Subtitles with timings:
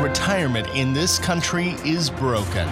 [0.00, 2.68] Retirement in this country is broken.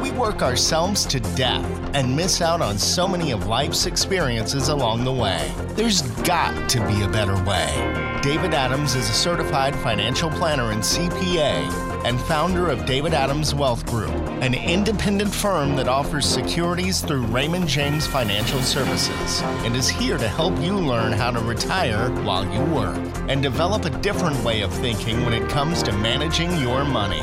[0.00, 5.04] We work ourselves to death and miss out on so many of life's experiences along
[5.04, 5.52] the way.
[5.70, 8.20] There's got to be a better way.
[8.22, 13.86] David Adams is a certified financial planner and CPA and founder of David Adams Wealth
[13.86, 20.18] Group, an independent firm that offers securities through Raymond James Financial Services, and is here
[20.18, 24.60] to help you learn how to retire while you work and develop a different way
[24.60, 27.20] of thinking when it comes to managing your money.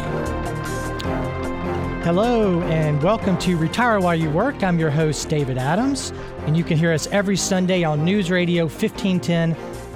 [2.04, 4.64] Hello, and welcome to Retire While You Work.
[4.64, 6.12] I'm your host, David Adams,
[6.48, 9.56] and you can hear us every Sunday on News Radio 1510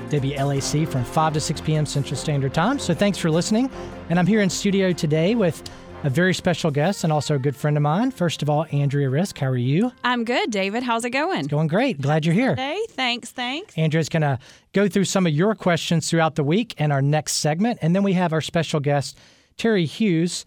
[0.09, 1.85] WLAC from 5 to 6 p.m.
[1.85, 2.77] Central Standard Time.
[2.77, 3.71] So thanks for listening.
[4.09, 5.67] And I'm here in studio today with
[6.03, 8.11] a very special guest and also a good friend of mine.
[8.11, 9.39] First of all, Andrea Risk.
[9.39, 9.91] How are you?
[10.03, 10.83] I'm good, David.
[10.83, 11.39] How's it going?
[11.39, 11.99] It's going great.
[11.99, 12.55] Glad you're here.
[12.55, 13.77] Hey, thanks, thanks.
[13.77, 14.39] Andrea's going to
[14.73, 17.79] go through some of your questions throughout the week and our next segment.
[17.81, 19.17] And then we have our special guest,
[19.57, 20.45] Terry Hughes,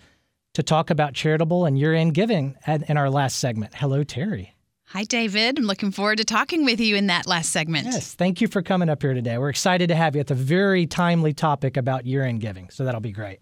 [0.55, 3.75] to talk about charitable and year end giving in our last segment.
[3.75, 4.55] Hello, Terry.
[4.87, 5.59] Hi, David.
[5.59, 7.87] I'm looking forward to talking with you in that last segment.
[7.87, 9.39] Yes, thank you for coming up here today.
[9.39, 12.85] We're excited to have you at the very timely topic about year end giving, so
[12.85, 13.39] that'll be great.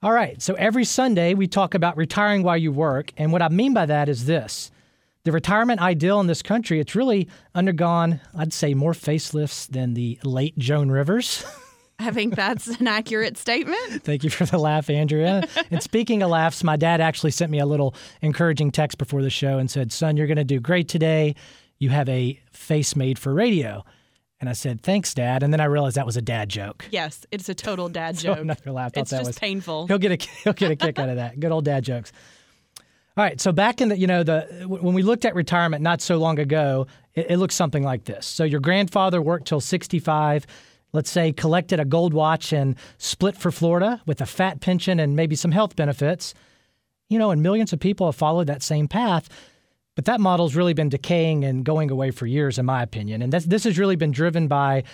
[0.00, 3.48] All right, so every Sunday we talk about retiring while you work, and what I
[3.48, 4.70] mean by that is this.
[5.24, 10.20] The retirement ideal in this country, it's really undergone, I'd say, more facelifts than the
[10.22, 11.44] late Joan Rivers.
[11.98, 13.80] I think that's an accurate statement.
[14.04, 15.48] Thank you for the laugh, Andrea.
[15.68, 19.30] and speaking of laughs, my dad actually sent me a little encouraging text before the
[19.30, 21.34] show and said, Son, you're going to do great today.
[21.78, 23.84] You have a face made for radio.
[24.40, 26.86] And I said, "Thanks, Dad." And then I realized that was a dad joke.
[26.90, 28.46] Yes, it's a total dad so joke.
[28.46, 28.92] Gonna laugh.
[28.94, 29.86] It's that just was, painful.
[29.88, 31.40] He'll get a he'll get a kick out of that.
[31.40, 32.12] Good old dad jokes.
[33.16, 36.00] All right, so back in the you know the when we looked at retirement not
[36.00, 38.26] so long ago, it, it looks something like this.
[38.26, 40.46] So your grandfather worked till 65
[40.92, 45.16] let's say, collected a gold watch and split for Florida with a fat pension and
[45.16, 46.34] maybe some health benefits,
[47.08, 49.28] you know, and millions of people have followed that same path.
[49.98, 53.20] But that model's really been decaying and going away for years, in my opinion.
[53.20, 54.84] And this has really been driven by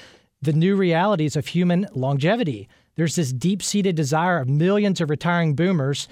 [0.41, 2.71] the new realities of human longevity.
[2.97, 6.09] There's this deep seated desire of millions of retiring boomers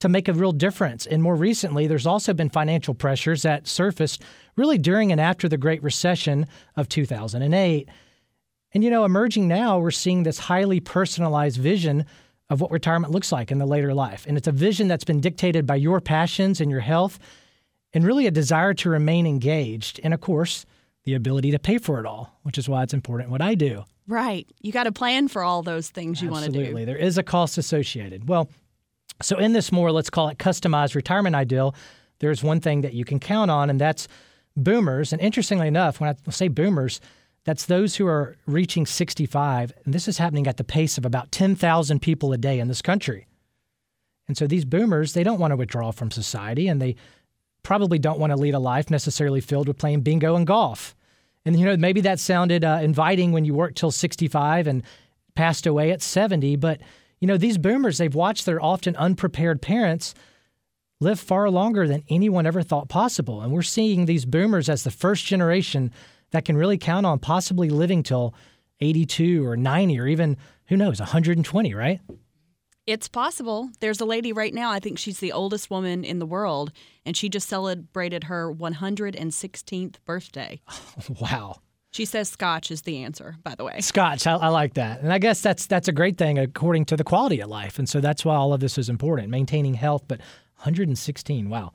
[0.00, 1.06] to make a real difference.
[1.06, 4.24] And more recently, there's also been financial pressures that surfaced
[4.56, 7.88] really during and after the Great Recession of 2008.
[8.74, 12.06] And you know, emerging now, we're seeing this highly personalized vision
[12.50, 14.26] of what retirement looks like in the later life.
[14.26, 17.20] And it's a vision that's been dictated by your passions and your health,
[17.94, 20.00] and really a desire to remain engaged.
[20.02, 20.64] And of course,
[21.04, 23.84] the ability to pay for it all, which is why it's important what I do.
[24.08, 24.46] Right.
[24.60, 26.58] You got to plan for all those things you want to do.
[26.58, 26.84] Absolutely.
[26.84, 28.28] There is a cost associated.
[28.28, 28.48] Well,
[29.20, 31.74] so in this more, let's call it customized retirement ideal,
[32.18, 34.08] there's one thing that you can count on, and that's
[34.56, 35.12] boomers.
[35.12, 37.00] And interestingly enough, when I say boomers,
[37.44, 41.32] that's those who are reaching 65, and this is happening at the pace of about
[41.32, 43.26] 10,000 people a day in this country.
[44.28, 46.94] And so these boomers, they don't want to withdraw from society, and they
[47.62, 50.94] probably don't want to lead a life necessarily filled with playing bingo and golf.
[51.44, 54.82] And you know, maybe that sounded uh, inviting when you worked till 65 and
[55.34, 56.80] passed away at 70, but
[57.20, 60.12] you know, these boomers, they've watched their often unprepared parents
[61.00, 63.42] live far longer than anyone ever thought possible.
[63.42, 65.92] And we're seeing these boomers as the first generation
[66.32, 68.34] that can really count on possibly living till
[68.80, 70.36] 82 or 90 or even,
[70.66, 72.00] who knows, 120, right?
[72.86, 73.70] It's possible.
[73.78, 76.72] There's a lady right now, I think she's the oldest woman in the world,
[77.06, 80.60] and she just celebrated her 116th birthday.
[81.20, 81.56] wow.
[81.92, 83.80] She says scotch is the answer, by the way.
[83.80, 85.00] Scotch, I, I, like that.
[85.02, 87.78] And I guess that's that's a great thing according to the quality of life.
[87.78, 90.18] And so that's why all of this is important, maintaining health, but
[90.56, 91.72] 116, wow.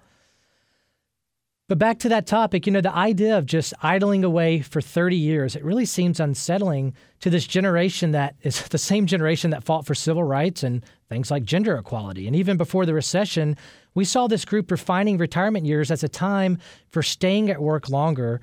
[1.68, 5.18] But back to that topic, you know, the idea of just idling away for 30
[5.18, 9.86] years, it really seems unsettling to this generation that is the same generation that fought
[9.86, 12.26] for civil rights and things like gender equality.
[12.26, 13.58] And even before the recession,
[13.96, 16.58] we saw this group refining retirement years as a time
[16.90, 18.40] for staying at work longer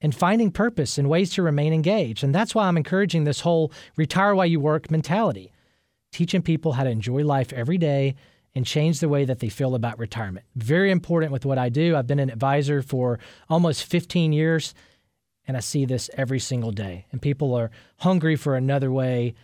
[0.00, 2.24] and finding purpose and ways to remain engaged.
[2.24, 5.52] And that's why I'm encouraging this whole retire while you work mentality,
[6.10, 8.14] teaching people how to enjoy life every day
[8.54, 10.44] and change the way that they feel about retirement.
[10.56, 11.96] Very important with what I do.
[11.96, 13.18] I've been an advisor for
[13.48, 14.74] almost 15 years,
[15.46, 17.06] and I see this every single day.
[17.12, 19.34] And people are hungry for another way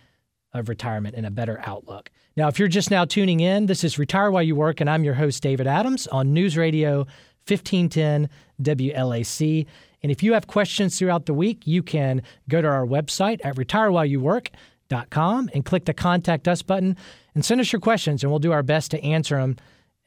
[0.53, 2.09] of retirement and a better outlook.
[2.35, 5.03] Now, if you're just now tuning in, this is Retire While You Work, and I'm
[5.03, 7.05] your host, David Adams, on News Radio
[7.47, 8.29] 1510
[8.61, 9.65] WLAC.
[10.01, 13.55] And if you have questions throughout the week, you can go to our website at
[13.55, 16.95] retirewhileyouwork.com and click the Contact Us button
[17.39, 19.55] and send us your questions, and we'll do our best to answer them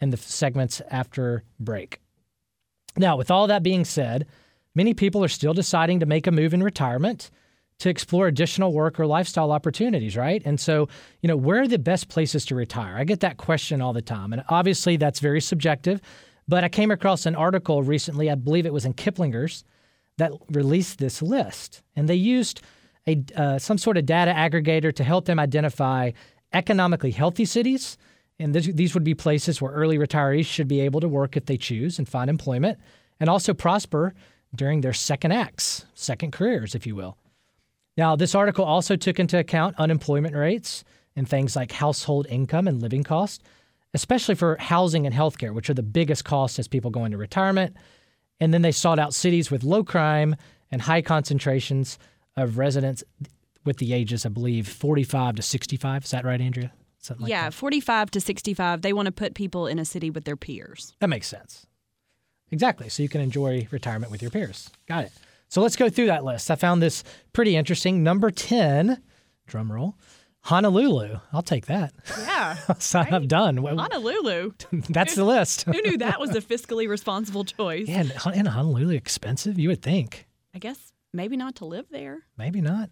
[0.03, 1.99] in the segments after break.
[2.95, 4.27] Now, with all that being said,
[4.75, 7.31] many people are still deciding to make a move in retirement.
[7.83, 10.41] to explore additional work or lifestyle opportunities, right?
[10.45, 10.89] And so,
[11.21, 12.97] you know, where are the best places to retire?
[12.97, 14.33] I get that question all the time.
[14.33, 16.01] And obviously, that's very subjective.
[16.47, 19.65] But I came across an article recently, I believe it was in Kiplinger's,
[20.19, 21.83] that released this list.
[21.97, 22.63] And they used
[23.09, 26.13] a, uh, some sort of data aggregator to help them identify
[26.53, 27.97] economically healthy cities.
[28.39, 31.47] And this, these would be places where early retirees should be able to work if
[31.47, 32.79] they choose and find employment
[33.21, 34.15] and also prosper
[34.55, 37.17] during their second acts, second careers, if you will.
[37.97, 40.83] Now, this article also took into account unemployment rates
[41.15, 43.45] and things like household income and living costs,
[43.95, 47.77] especially for housing and healthcare, which are the biggest costs as people go into retirement.
[48.41, 50.37] And then they sought out cities with low crime
[50.71, 51.99] and high concentrations
[52.37, 53.05] of residents
[53.65, 56.05] with the ages, I believe, 45 to 65.
[56.05, 56.73] Is that right, Andrea?
[56.99, 57.55] Something like yeah, that.
[57.55, 58.83] 45 to 65.
[58.83, 60.95] They want to put people in a city with their peers.
[61.01, 61.67] That makes sense.
[62.51, 62.89] Exactly.
[62.89, 64.71] So you can enjoy retirement with your peers.
[64.87, 65.13] Got it.
[65.49, 66.51] So let's go through that list.
[66.51, 68.03] I found this pretty interesting.
[68.03, 69.03] Number 10,
[69.47, 69.97] drum roll,
[70.43, 71.19] Honolulu.
[71.33, 71.93] I'll take that.
[72.19, 72.55] Yeah.
[72.79, 73.13] so right.
[73.13, 73.57] I'm done.
[73.59, 74.53] Honolulu.
[74.89, 75.65] That's the list.
[75.65, 77.89] Who knew that was a fiscally responsible choice?
[77.89, 78.05] Yeah,
[78.35, 79.59] and Honolulu expensive?
[79.59, 80.27] You would think.
[80.55, 82.23] I guess maybe not to live there.
[82.37, 82.91] Maybe not.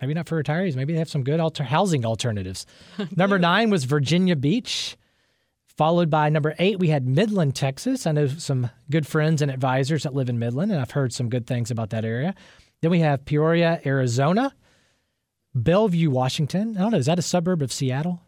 [0.00, 0.76] Maybe not for retirees.
[0.76, 2.66] Maybe they have some good alter- housing alternatives.
[3.16, 4.96] Number nine was Virginia Beach.
[5.76, 8.06] Followed by number eight, we had Midland, Texas.
[8.06, 11.30] I know some good friends and advisors that live in Midland, and I've heard some
[11.30, 12.34] good things about that area.
[12.82, 14.54] Then we have Peoria, Arizona,
[15.54, 16.76] Bellevue, Washington.
[16.76, 18.20] I don't know, is that a suburb of Seattle?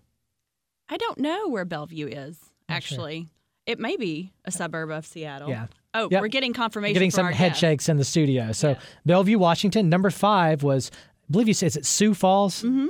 [0.89, 2.39] I don't know where Bellevue is,
[2.71, 3.21] actually.
[3.21, 3.29] Sure.
[3.67, 5.49] It may be a suburb of Seattle.
[5.51, 5.67] Yeah.
[5.95, 6.23] Oh, yep.
[6.23, 6.93] we're getting confirmation.
[6.95, 7.61] We're Getting some head guest.
[7.61, 8.53] shakes in the studio.
[8.53, 8.79] So yeah.
[9.05, 9.91] Bellevue, Washington.
[9.91, 10.91] Number five was,
[11.32, 12.62] believe you said, is it Sioux Falls?
[12.62, 12.87] Mm-hmm.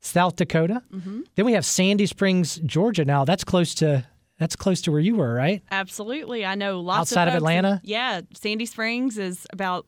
[0.00, 0.82] South Dakota.
[0.92, 1.22] Mm-hmm.
[1.34, 3.04] Then we have Sandy Springs, Georgia.
[3.04, 4.06] Now that's close to
[4.38, 5.62] that's close to where you were, right?
[5.70, 6.46] Absolutely.
[6.46, 7.80] I know lots outside of, of Atlanta.
[7.82, 9.86] yeah, Sandy Springs is about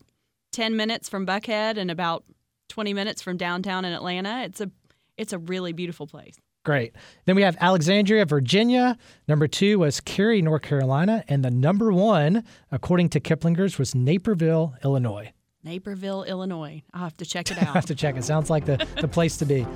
[0.50, 2.25] ten minutes from Buckhead and about
[2.69, 4.43] twenty minutes from downtown in Atlanta.
[4.44, 4.70] It's a
[5.16, 6.36] it's a really beautiful place.
[6.64, 6.94] Great.
[7.25, 8.98] Then we have Alexandria, Virginia.
[9.28, 14.75] Number two was Cary, North Carolina, and the number one, according to Kiplinger's, was Naperville,
[14.84, 15.32] Illinois.
[15.62, 16.82] Naperville, Illinois.
[16.92, 17.68] I'll have to check it out.
[17.68, 18.24] I have to check it.
[18.24, 19.66] Sounds like the, the place to be.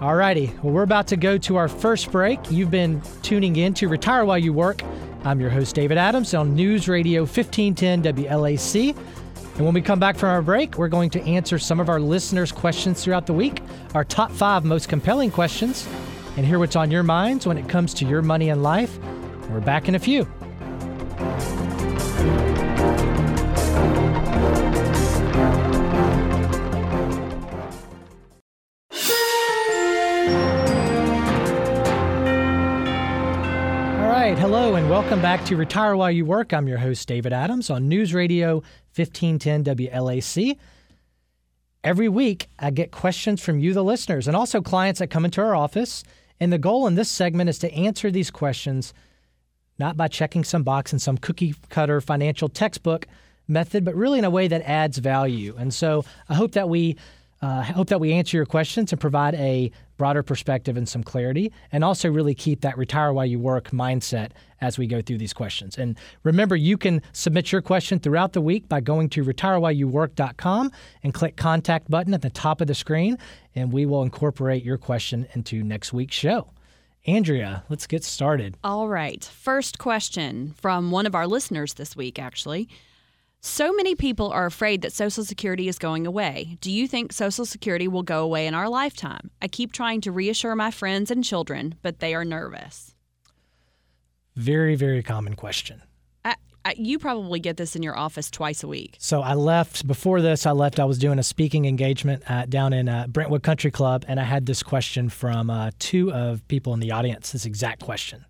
[0.00, 0.52] All righty.
[0.62, 2.38] Well, we're about to go to our first break.
[2.50, 4.82] You've been tuning in to Retire While You Work.
[5.24, 8.96] I'm your host, David Adams, on News Radio 1510 WLAC.
[9.56, 12.00] And when we come back from our break, we're going to answer some of our
[12.00, 13.60] listeners' questions throughout the week,
[13.94, 15.86] our top five most compelling questions,
[16.38, 18.98] and hear what's on your minds when it comes to your money and life.
[19.50, 20.26] We're back in a few.
[34.10, 36.52] Hello, and welcome back to Retire While You Work.
[36.52, 38.54] I'm your host, David Adams, on News Radio
[38.96, 40.58] 1510 WLAC.
[41.84, 45.40] Every week, I get questions from you, the listeners, and also clients that come into
[45.40, 46.02] our office.
[46.40, 48.92] And the goal in this segment is to answer these questions
[49.78, 53.06] not by checking some box in some cookie cutter financial textbook
[53.46, 55.54] method, but really in a way that adds value.
[55.56, 56.96] And so I hope that we
[57.42, 61.52] uh, hope that we answer your questions and provide a broader perspective and some clarity,
[61.70, 64.30] and also really keep that retire while you work mindset
[64.62, 65.76] as we go through these questions.
[65.76, 71.12] And remember, you can submit your question throughout the week by going to retirewhileyouwork.com and
[71.12, 73.18] click contact button at the top of the screen,
[73.54, 76.48] and we will incorporate your question into next week's show.
[77.06, 78.56] Andrea, let's get started.
[78.64, 79.22] All right.
[79.22, 82.70] First question from one of our listeners this week, actually.
[83.42, 86.58] So many people are afraid that Social Security is going away.
[86.60, 89.30] Do you think Social Security will go away in our lifetime?
[89.40, 92.94] I keep trying to reassure my friends and children, but they are nervous.
[94.36, 95.80] Very, very common question.
[96.22, 98.96] I, I, you probably get this in your office twice a week.
[98.98, 100.44] So I left before this.
[100.44, 100.78] I left.
[100.78, 104.44] I was doing a speaking engagement down in uh, Brentwood Country Club, and I had
[104.44, 107.32] this question from uh, two of people in the audience.
[107.32, 108.26] This exact question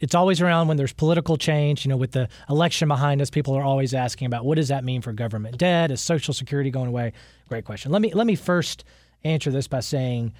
[0.00, 1.84] it's always around when there's political change.
[1.84, 4.84] You know, with the election behind us, people are always asking about what does that
[4.84, 5.90] mean for government debt?
[5.90, 7.12] Is Social Security going away?
[7.48, 7.92] Great question.
[7.92, 8.84] Let me let me first
[9.24, 10.32] answer this by saying,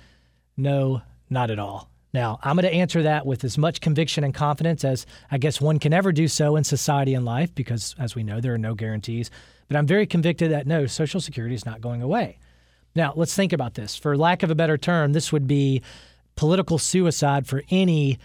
[0.56, 1.90] no, not at all.
[2.14, 5.60] Now, I'm going to answer that with as much conviction and confidence as I guess
[5.60, 8.58] one can ever do so in society and life, because as we know, there are
[8.58, 9.30] no guarantees.
[9.68, 12.38] But I'm very convicted that no, Social Security is not going away.
[12.94, 13.94] Now, let's think about this.
[13.94, 15.82] For lack of a better term, this would be
[16.34, 18.18] political suicide for any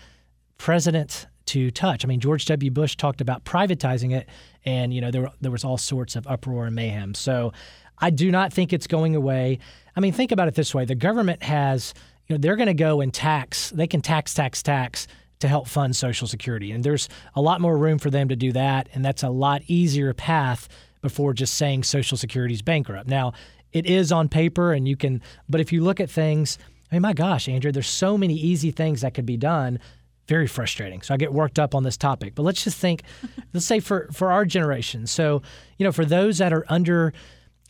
[0.57, 2.05] president to touch.
[2.05, 2.71] I mean, George W.
[2.71, 4.27] Bush talked about privatizing it,
[4.65, 7.13] and you know there there was all sorts of uproar and mayhem.
[7.13, 7.53] So
[7.99, 9.59] I do not think it's going away.
[9.95, 11.93] I mean, think about it this way: the government has,
[12.27, 13.71] you know, they're going to go and tax.
[13.71, 15.07] They can tax, tax, tax
[15.39, 18.51] to help fund Social Security, and there's a lot more room for them to do
[18.53, 20.69] that, and that's a lot easier path
[21.01, 23.09] before just saying Social Security is bankrupt.
[23.09, 23.33] Now,
[23.73, 26.57] it is on paper, and you can, but if you look at things,
[26.89, 29.79] I mean, my gosh, Andrew, there's so many easy things that could be done.
[30.27, 31.01] Very frustrating.
[31.01, 32.33] So I get worked up on this topic.
[32.35, 33.03] But let's just think,
[33.53, 35.07] let's say for, for our generation.
[35.07, 35.41] So,
[35.77, 37.13] you know, for those that are under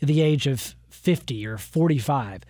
[0.01, 2.43] the age of 50 or 45,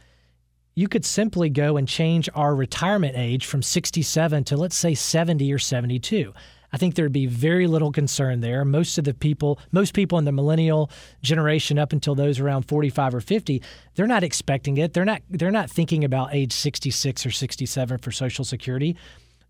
[0.76, 5.54] you could simply go and change our retirement age from 67 to, let's say, 70
[5.54, 6.34] or 72.
[6.74, 8.66] I think there'd be very little concern there.
[8.66, 10.90] Most of the people, most people in the millennial
[11.22, 13.62] generation up until those around 45 or 50,
[13.94, 14.94] they're not expecting it.
[14.94, 18.98] They're not they're not thinking about age 66 or 67 for social security.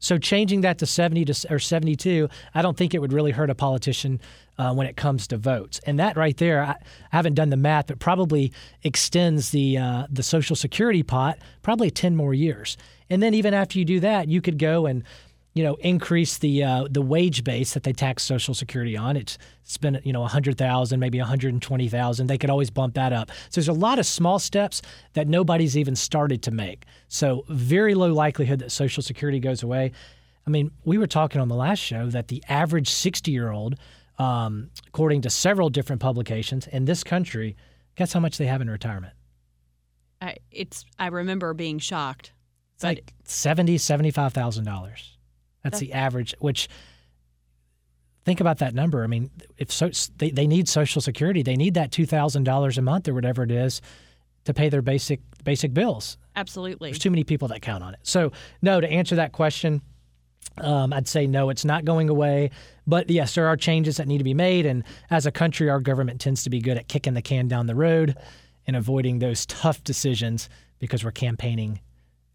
[0.04, 3.50] So changing that to 70 to, or 72, I don't think it would really hurt
[3.50, 4.20] a politician
[4.58, 5.80] uh, when it comes to votes.
[5.86, 6.76] And that right there, I, I,
[7.12, 8.52] haven't done the math, but probably
[8.84, 12.76] extends the uh, the Social Security pot probably 10 more years.
[13.10, 15.06] And then even after you do that, you could go and
[15.54, 19.16] you know, increase the uh, the wage base that they tax Social Security on.
[19.16, 22.28] It's it's been you know a hundred thousand, maybe a hundred and twenty thousand.
[22.28, 23.30] They could always bump that up.
[23.50, 24.82] So there's a lot of small steps
[25.14, 26.86] that nobody's even started to make.
[27.08, 29.92] So very low likelihood that Social Security goes away.
[30.46, 33.76] I mean, we were talking on the last show that the average sixty year old,
[34.18, 37.56] um, according to several different publications in this country,
[37.96, 39.14] guess how much they have in retirement?
[40.20, 42.34] I, it's I remember being shocked.
[42.74, 45.13] It's like seventy, seventy-five thousand dollars.
[45.64, 46.68] That's, the average, which
[48.26, 49.04] think about that number.
[49.04, 52.78] I mean, if so, they, they need Social Security, they need that two thousand dollars
[52.78, 53.82] a month or whatever it is
[54.46, 56.18] to pay their basic basic bills.
[56.36, 58.00] Absolutely, there's too many people that count on it.
[58.04, 59.82] So, no, to answer that question,
[60.58, 62.52] um, I'd say no, it's not going away.
[62.86, 65.80] But yes, there are changes that need to be made, and as a country, our
[65.80, 68.18] government tends to be good at kicking the can down the road
[68.68, 71.80] and avoiding those tough decisions because we're campaigning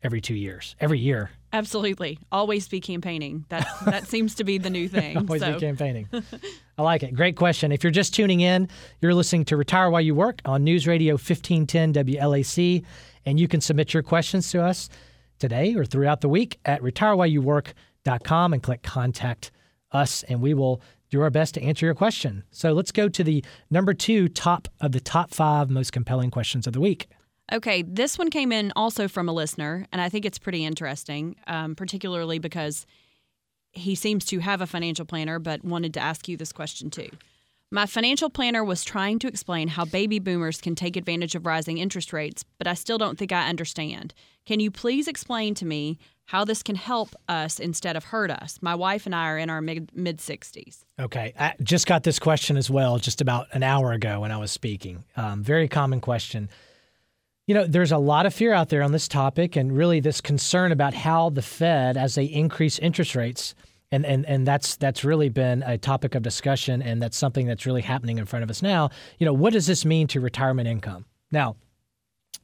[0.03, 1.31] every two years, every year.
[1.53, 3.45] Absolutely, always be campaigning.
[3.49, 5.17] That that seems to be the new thing.
[5.17, 5.55] always so.
[5.55, 6.09] be campaigning.
[6.79, 7.15] I like it.
[7.15, 7.73] Great question.
[7.73, 8.69] If you're just tuning in,
[9.01, 12.85] you're listening to Retire While You Work on News Radio 1510 WLAC,
[13.25, 14.89] and you can submit your questions to us
[15.39, 19.51] today or throughout the week at retirewhileyouwork.com and click Contact
[19.93, 22.45] Us, and we will do our best to answer your question.
[22.51, 26.67] So let's go to the number two top of the top five most compelling questions
[26.67, 27.09] of the week.
[27.53, 31.37] Okay, this one came in also from a listener, and I think it's pretty interesting,
[31.47, 32.87] um, particularly because
[33.73, 37.09] he seems to have a financial planner, but wanted to ask you this question too.
[37.71, 41.77] My financial planner was trying to explain how baby boomers can take advantage of rising
[41.77, 44.15] interest rates, but I still don't think I understand.
[44.47, 48.59] Can you please explain to me how this can help us instead of hurt us?
[48.63, 50.85] My wife and I are in our mid mid 60s.
[50.99, 54.39] Okay, I just got this question as well just about an hour ago when I
[54.39, 55.05] was speaking.
[55.17, 56.49] Um, very common question.
[57.49, 60.21] You know, there's a lot of fear out there on this topic, and really this
[60.21, 63.55] concern about how the Fed, as they increase interest rates,
[63.91, 67.65] and, and and that's that's really been a topic of discussion, and that's something that's
[67.65, 68.91] really happening in front of us now.
[69.17, 71.07] You know, what does this mean to retirement income?
[71.33, 71.57] Now,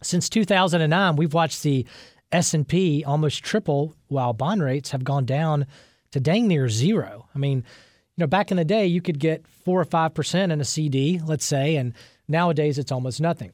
[0.03, 1.85] since 2009, we've watched the
[2.33, 5.67] S&P almost triple, while bond rates have gone down
[6.13, 7.29] to dang near zero.
[7.35, 10.51] I mean, you know, back in the day, you could get four or five percent
[10.51, 11.93] in a CD, let's say, and
[12.27, 13.53] nowadays it's almost nothing.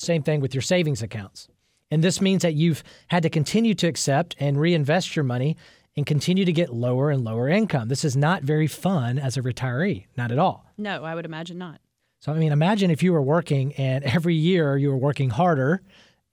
[0.00, 1.48] Same thing with your savings accounts.
[1.90, 5.56] And this means that you've had to continue to accept and reinvest your money
[5.96, 7.88] and continue to get lower and lower income.
[7.88, 10.64] This is not very fun as a retiree, not at all.
[10.78, 11.80] No, I would imagine not.
[12.20, 15.82] So, I mean, imagine if you were working and every year you were working harder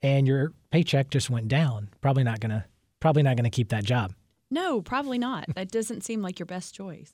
[0.01, 1.89] and your paycheck just went down.
[2.01, 2.65] Probably not going to
[2.99, 4.13] probably not going to keep that job.
[4.49, 5.45] No, probably not.
[5.55, 7.13] That doesn't seem like your best choice.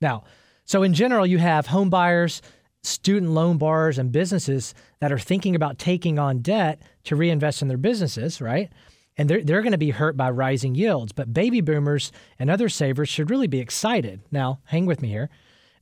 [0.00, 0.24] Now,
[0.64, 2.42] so in general, you have home buyers,
[2.82, 7.68] student loan borrowers and businesses that are thinking about taking on debt to reinvest in
[7.68, 8.70] their businesses, right?
[9.16, 11.12] And they're, they're going to be hurt by rising yields.
[11.12, 14.20] But baby boomers and other savers should really be excited.
[14.30, 15.30] Now, hang with me here.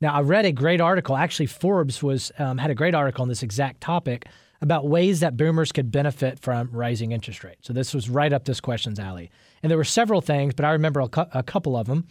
[0.00, 1.16] Now, I read a great article.
[1.16, 4.26] Actually, Forbes was um, had a great article on this exact topic
[4.62, 7.66] about ways that boomers could benefit from rising interest rates.
[7.66, 9.30] So this was right up this question's alley.
[9.62, 12.06] And there were several things, but I remember a, cu- a couple of them.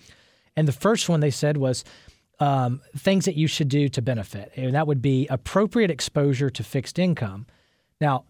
[0.55, 1.83] And the first one they said was
[2.39, 4.51] um, things that you should do to benefit.
[4.55, 7.45] And that would be appropriate exposure to fixed income.
[7.99, 8.25] Now,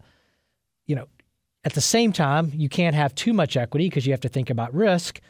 [0.86, 1.06] you know,
[1.64, 4.50] at the same time, you can't have too much equity because you have to think
[4.50, 5.20] about risk.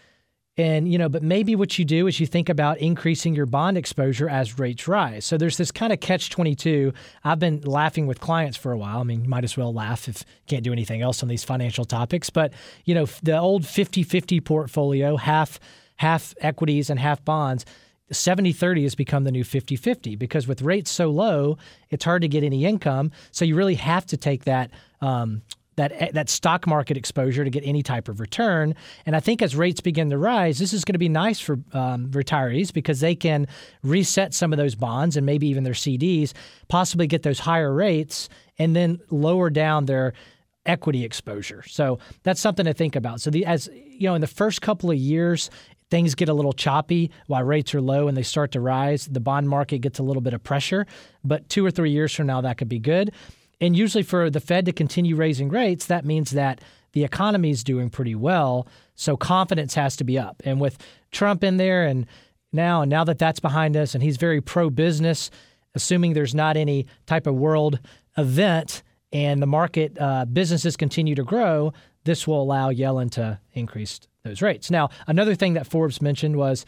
[0.56, 3.78] And, you know, but maybe what you do is you think about increasing your bond
[3.78, 5.24] exposure as rates rise.
[5.24, 6.92] So there's this kind of catch 22.
[7.24, 8.98] I've been laughing with clients for a while.
[8.98, 11.44] I mean, you might as well laugh if you can't do anything else on these
[11.44, 12.30] financial topics.
[12.30, 12.52] But,
[12.84, 15.60] you know, the old 50 50 portfolio, half,
[15.96, 17.64] half equities and half bonds
[18.12, 21.58] 70 30 has become the new 50 50 because with rates so low,
[21.90, 23.10] it's hard to get any income.
[23.30, 24.70] So you really have to take that.
[25.00, 25.42] Um,
[25.76, 28.74] that eh, that stock market exposure to get any type of return.
[29.06, 31.54] And I think as rates begin to rise, this is going to be nice for
[31.72, 33.46] um, retirees because they can
[33.82, 36.32] reset some of those bonds and maybe even their CDs,
[36.68, 40.12] possibly get those higher rates, and then lower down their
[40.66, 41.62] equity exposure.
[41.66, 43.20] So that's something to think about.
[43.20, 45.50] So the as you know, in the first couple of years,
[45.90, 49.06] things get a little choppy while rates are low and they start to rise.
[49.06, 50.86] The bond market gets a little bit of pressure,
[51.24, 53.12] but two or three years from now, that could be good.
[53.60, 57.62] And usually, for the Fed to continue raising rates, that means that the economy is
[57.62, 58.66] doing pretty well.
[58.94, 60.42] So confidence has to be up.
[60.44, 60.78] And with
[61.12, 62.06] Trump in there, and
[62.52, 65.30] now, and now that that's behind us, and he's very pro business,
[65.74, 67.78] assuming there's not any type of world
[68.16, 68.82] event
[69.12, 71.72] and the market uh, businesses continue to grow,
[72.04, 74.70] this will allow Yellen to increase those rates.
[74.70, 76.66] Now, another thing that Forbes mentioned was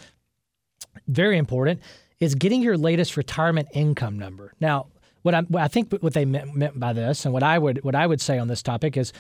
[1.06, 1.80] very important
[2.21, 4.52] is getting your latest retirement income number.
[4.61, 4.87] Now,
[5.23, 7.94] what, what i think what they meant, meant by this, and what I would what
[7.94, 9.12] I would say on this topic is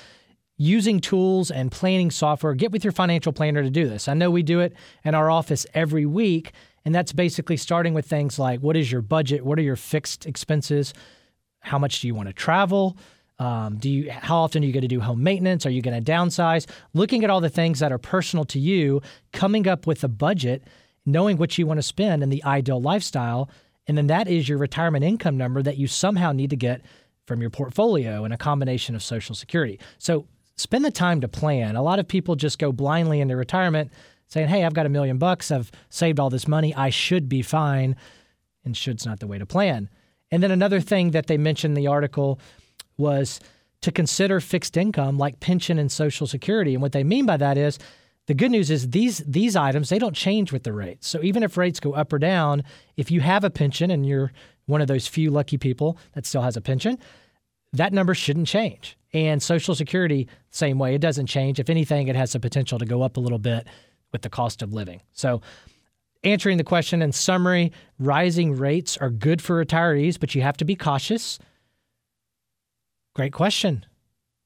[0.56, 2.54] using tools and planning software.
[2.54, 4.08] Get with your financial planner to do this.
[4.08, 4.74] I know we do it
[5.04, 6.52] in our office every week,
[6.84, 10.26] and that's basically starting with things like what is your budget, what are your fixed
[10.26, 10.92] expenses,
[11.60, 12.96] how much do you want to travel.
[13.42, 15.66] Um, do you how often are you going to do home maintenance?
[15.66, 16.70] Are you going to downsize?
[16.94, 20.62] Looking at all the things that are personal to you, coming up with a budget,
[21.04, 23.50] knowing what you want to spend and the ideal lifestyle,
[23.88, 26.82] and then that is your retirement income number that you somehow need to get
[27.26, 29.80] from your portfolio and a combination of Social Security.
[29.98, 31.74] So spend the time to plan.
[31.74, 33.90] A lot of people just go blindly into retirement
[34.28, 35.50] saying, "Hey, I've got a million bucks.
[35.50, 36.72] I've saved all this money.
[36.76, 37.96] I should be fine."
[38.64, 39.88] And should's not the way to plan.
[40.30, 42.38] And then another thing that they mentioned in the article
[43.02, 43.40] was
[43.82, 46.72] to consider fixed income like pension and social security.
[46.72, 47.78] And what they mean by that is
[48.26, 51.08] the good news is these these items they don't change with the rates.
[51.08, 52.62] So even if rates go up or down,
[52.96, 54.32] if you have a pension and you're
[54.66, 56.98] one of those few lucky people that still has a pension,
[57.72, 58.96] that number shouldn't change.
[59.12, 61.58] And social security same way, it doesn't change.
[61.58, 63.66] If anything, it has the potential to go up a little bit
[64.12, 65.00] with the cost of living.
[65.12, 65.40] So
[66.22, 70.64] answering the question in summary, rising rates are good for retirees, but you have to
[70.64, 71.38] be cautious.
[73.14, 73.84] Great question.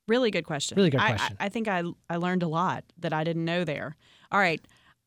[0.09, 0.77] Really good question.
[0.77, 1.37] Really good question.
[1.41, 3.97] I, I, think I, I learned a lot that I didn't know there.
[4.31, 4.61] All right.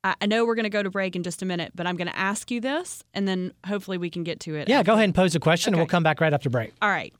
[0.03, 1.95] I, I know we're going to go to break in just a minute, but I'm
[1.95, 4.67] going to ask you this, and then hopefully we can get to it.
[4.67, 5.79] Yeah, go ahead and pose a question, Okay.
[5.79, 6.73] and we'll come back right after break.
[6.81, 7.13] All right.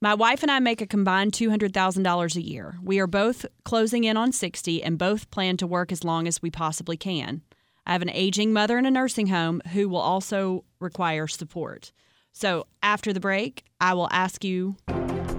[0.00, 2.76] My wife and I make a combined $200,000 a year.
[2.82, 6.42] We are both closing in on 60 and both plan to work as long as
[6.42, 7.42] we possibly can.
[7.86, 11.92] I have an aging mother in a nursing home who will also require support.
[12.32, 14.76] So after the break, I will ask you.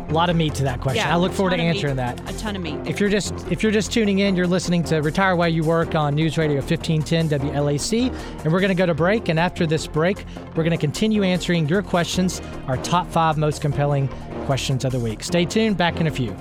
[0.08, 1.04] A lot of meat to that question.
[1.04, 1.68] Yeah, I look forward to of meat.
[1.68, 2.20] answering that.
[2.30, 2.78] A ton of meat.
[2.86, 5.96] If you're just if you're just tuning in, you're listening to Retire While You Work
[5.96, 8.14] on News Radio 1510 WLAC,
[8.44, 9.30] and we're going to go to break.
[9.30, 13.62] And after this break, we're going to continue answering your questions, our top five most
[13.62, 14.08] compelling
[14.46, 15.24] questions of the week.
[15.24, 15.78] Stay tuned.
[15.78, 16.36] Back in a few.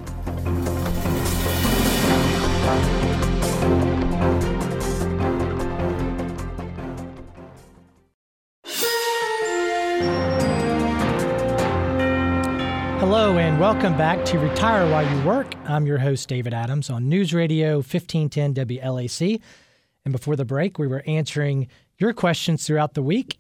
[13.74, 15.52] Welcome back to Retire While You Work.
[15.68, 19.40] I'm your host, David Adams, on News Radio 1510 WLAC.
[20.04, 21.66] And before the break, we were answering
[21.98, 23.37] your questions throughout the week.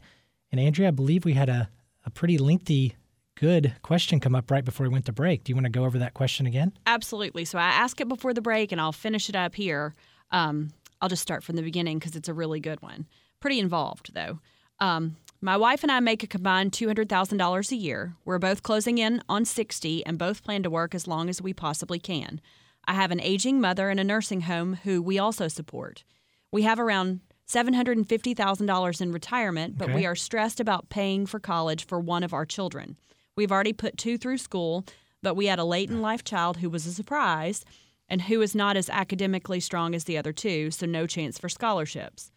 [0.50, 1.68] And Andrea, I believe we had a,
[2.04, 2.96] a pretty lengthy,
[3.36, 5.44] good question come up right before we went to break.
[5.44, 6.72] Do you want to go over that question again?
[6.84, 7.44] Absolutely.
[7.44, 9.94] So I ask it before the break and I'll finish it up here.
[10.32, 10.70] Um,
[11.00, 13.06] I'll just start from the beginning because it's a really good one.
[13.38, 14.40] Pretty involved, though.
[14.80, 18.14] Um, my wife and I make a combined $200,000 a year.
[18.24, 21.52] We're both closing in on 60 and both plan to work as long as we
[21.52, 22.40] possibly can.
[22.86, 26.04] I have an aging mother in a nursing home who we also support.
[26.50, 29.94] We have around $750,000 in retirement, but Okay.
[29.96, 32.96] we are stressed about paying for college for one of our children.
[33.36, 34.84] We've already put two through school,
[35.22, 37.64] but we had a late in life child who was a surprise
[38.08, 41.48] and who is not as academically strong as the other two, so no chance for
[41.48, 42.30] scholarships.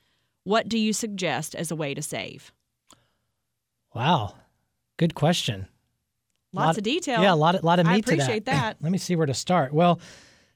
[0.48, 2.54] What do you suggest as a way to save?
[3.94, 4.36] Wow.
[4.96, 5.68] Good question.
[6.54, 7.22] Lots Lot- of detail.
[7.22, 8.78] Yeah, a lot, of- lot of I meat to appreciate that.
[8.82, 9.74] Let me see where to start.
[9.74, 10.00] Well,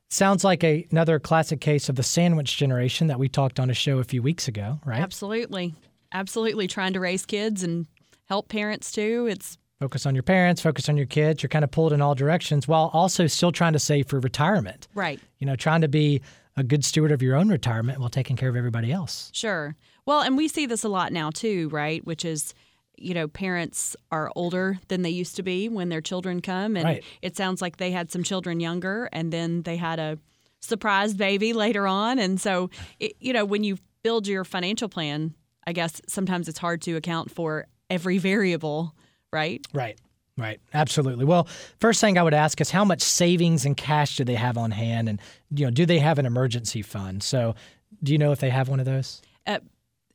[0.09, 3.73] sounds like a, another classic case of the sandwich generation that we talked on a
[3.73, 5.01] show a few weeks ago, right?
[5.01, 5.75] Absolutely.
[6.13, 6.67] Absolutely.
[6.67, 7.85] Trying to raise kids and
[8.29, 9.27] help parents too.
[9.29, 11.41] It's Focus on your parents, focus on your kids.
[11.43, 14.87] You're kind of pulled in all directions while also still trying to save for retirement.
[14.93, 15.19] right.
[15.39, 16.21] You know, trying to be
[16.57, 19.29] a good steward of your own retirement while taking care of everybody else.
[19.33, 19.75] Sure.
[20.05, 22.05] Well, and we see this a lot now too, right?
[22.05, 22.53] Which is,
[22.97, 26.75] you know, parents are older than they used to be when their children come.
[26.75, 27.03] And Right.
[27.21, 30.17] it sounds like they had some children younger and then they had a
[30.59, 32.19] surprise baby later on.
[32.19, 35.33] And so, it, you know, when you build your financial plan,
[35.65, 38.95] I guess sometimes it's hard to account for every variable,
[39.31, 39.65] right?
[39.73, 39.97] Right.
[40.37, 41.25] Right, absolutely.
[41.25, 41.47] Well,
[41.79, 44.71] first thing I would ask is how much savings and cash do they have on
[44.71, 45.19] hand, and
[45.53, 47.21] you know, do they have an emergency fund?
[47.21, 47.53] So,
[48.01, 49.21] do you know if they have one of those?
[49.45, 49.59] Uh,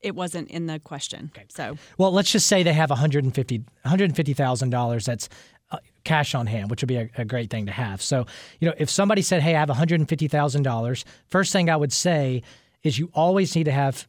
[0.00, 1.30] it wasn't in the question.
[1.36, 1.46] Okay.
[1.48, 5.28] So, Well, let's just say they have 150 $150,000 that's
[5.70, 8.00] uh, cash on hand, which would be a, a great thing to have.
[8.00, 8.26] So,
[8.60, 12.42] you know, if somebody said, "Hey, I have $150,000," first thing I would say
[12.82, 14.06] is you always need to have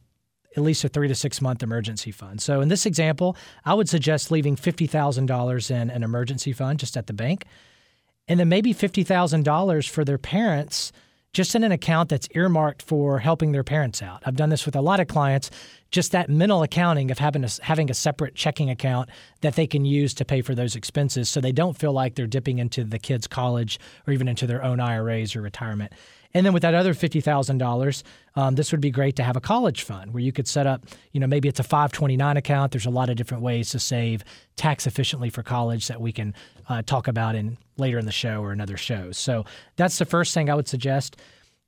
[0.56, 2.40] at least a 3 to 6 month emergency fund.
[2.40, 7.06] So, in this example, I would suggest leaving $50,000 in an emergency fund just at
[7.06, 7.44] the bank
[8.28, 10.92] and then maybe $50,000 for their parents
[11.34, 14.22] just in an account that's earmarked for helping their parents out.
[14.24, 15.50] I've done this with a lot of clients,
[15.90, 19.10] just that mental accounting of having a, having a separate checking account
[19.42, 22.26] that they can use to pay for those expenses so they don't feel like they're
[22.26, 25.92] dipping into the kids' college or even into their own IRAs or retirement.
[26.34, 28.04] And then with that other fifty thousand um, dollars,
[28.52, 30.84] this would be great to have a college fund where you could set up.
[31.12, 32.72] You know, maybe it's a five twenty nine account.
[32.72, 34.24] There's a lot of different ways to save
[34.56, 36.34] tax efficiently for college that we can
[36.68, 39.12] uh, talk about in later in the show or another show.
[39.12, 39.44] So
[39.76, 41.16] that's the first thing I would suggest.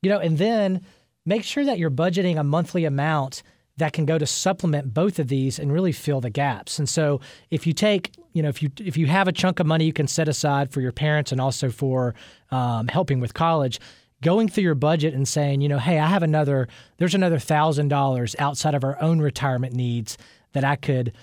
[0.01, 0.85] You know, and then
[1.25, 3.43] make sure that you're budgeting a monthly amount
[3.77, 6.77] that can go to supplement both of these and really fill the gaps.
[6.77, 7.19] And so
[7.49, 9.93] if you take, you know, if you if you have a chunk of money you
[9.93, 12.13] can set aside for your parents and also for
[12.51, 13.79] um, helping with college,
[14.21, 17.87] going through your budget and saying, you know, hey, I have another, there's another thousand
[17.87, 20.17] dollars outside of our own retirement needs
[20.53, 21.13] that I could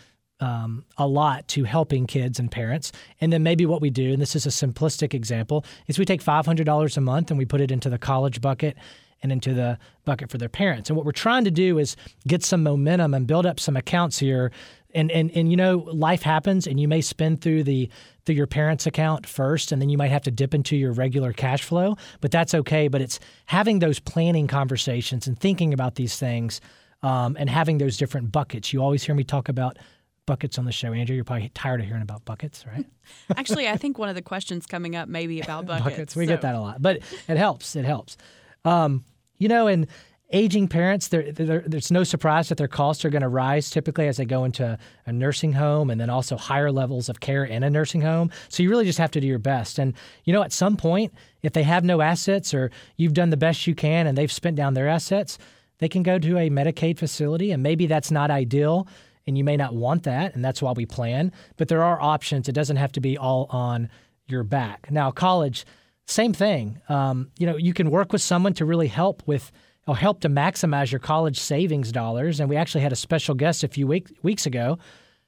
[0.41, 2.93] um, allot to helping kids and parents.
[3.21, 6.23] And then maybe what we do, and this is a simplistic example, is we take
[6.23, 8.77] $500 a month and we put it into the college bucket
[9.23, 10.91] and into the bucket for their parents.
[10.91, 14.19] And what we're trying to do is get some momentum and build up some accounts
[14.19, 14.53] here.
[14.95, 17.91] And and and you know, life happens and you may spend through the
[18.25, 21.33] through your parents' account first and then you might have to dip into your regular
[21.33, 22.89] cash flow, but that's okay.
[22.89, 26.61] But it's having those planning conversations and thinking about these things
[27.03, 28.73] um, and having those different buckets.
[28.73, 29.79] You always hear me talk about
[30.27, 30.93] buckets on the show.
[30.93, 32.87] Andrew, you're probably tired of hearing about buckets, right?
[33.37, 36.15] actually, I think one of the questions coming up may be about buckets.
[36.15, 36.99] We so- get that a lot, but
[37.29, 37.77] it helps.
[37.77, 38.17] It helps.
[38.65, 39.05] Um,
[39.39, 39.87] you know, and
[40.31, 44.09] aging parents, there, there, there's no surprise that their costs are going to rise typically
[44.09, 47.63] as they go into a nursing home and then also higher levels of care in
[47.63, 48.31] a nursing home.
[48.49, 49.79] So you really just have to do your best.
[49.79, 53.37] And, you know, at some point, if they have no assets or you've done the
[53.39, 55.39] best you can and they've spent down their assets,
[55.79, 57.51] they can go to a Medicaid facility.
[57.51, 58.87] And maybe that's not ideal
[59.27, 60.35] and you may not want that.
[60.35, 61.33] And that's why we plan.
[61.57, 62.49] But there are options.
[62.49, 63.89] It doesn't have to be all on
[64.27, 64.91] your back.
[64.91, 65.65] Now, college,
[66.07, 66.81] same thing.
[66.89, 69.53] Um, you know, you can work with someone to really help with
[69.89, 72.39] or help to maximize your college savings dollars.
[72.39, 74.79] And we actually had a special guest a few week, weeks ago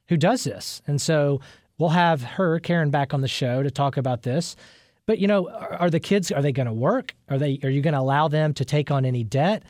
[0.07, 0.83] who does this.
[0.85, 1.41] And so
[1.79, 4.55] we'll have her, Karen, back on the show to talk about this.
[5.07, 7.15] But you know, are, are the kids are they going to work?
[7.27, 9.63] Are they are you going to allow them to take on any debt?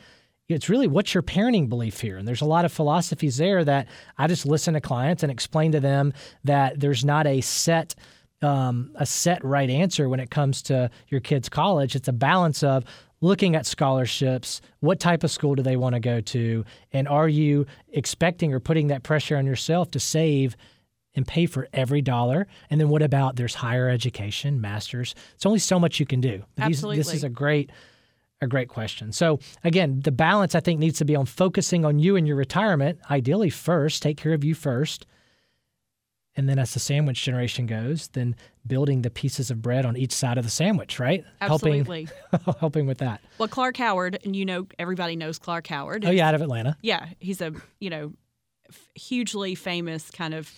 [0.50, 2.18] It's really what's your parenting belief here?
[2.18, 5.72] And there's a lot of philosophies there that I just listen to clients and explain
[5.72, 6.12] to them
[6.44, 7.96] that there's not a set
[8.42, 11.96] um, a set right answer when it comes to your kid's college.
[11.96, 12.84] It's a balance of
[13.22, 17.30] looking at scholarships, what type of school do they want to go to, and are
[17.30, 20.58] you expecting or putting that pressure on yourself to save
[21.14, 22.48] and pay for every dollar?
[22.70, 25.14] And then what about there's higher education, masters?
[25.36, 26.44] It's only so much you can do.
[26.56, 27.70] But these- this is a great
[28.44, 29.12] a great question.
[29.12, 32.36] So again, the balance I think needs to be on focusing on you and your
[32.38, 35.06] retirement, ideally first, take care of you first.
[36.36, 40.12] And then as the sandwich generation goes, then building the pieces of bread on each
[40.12, 41.24] side of the sandwich, right?
[41.42, 42.08] Absolutely.
[42.32, 43.22] Helping helping with that.
[43.38, 46.06] Well, Clark Howard, and you know, everybody knows Clark Howard.
[46.06, 46.78] Oh yeah, out of Atlanta.
[46.82, 48.14] yeah, he's a you know
[48.70, 50.52] f- hugely famous kind of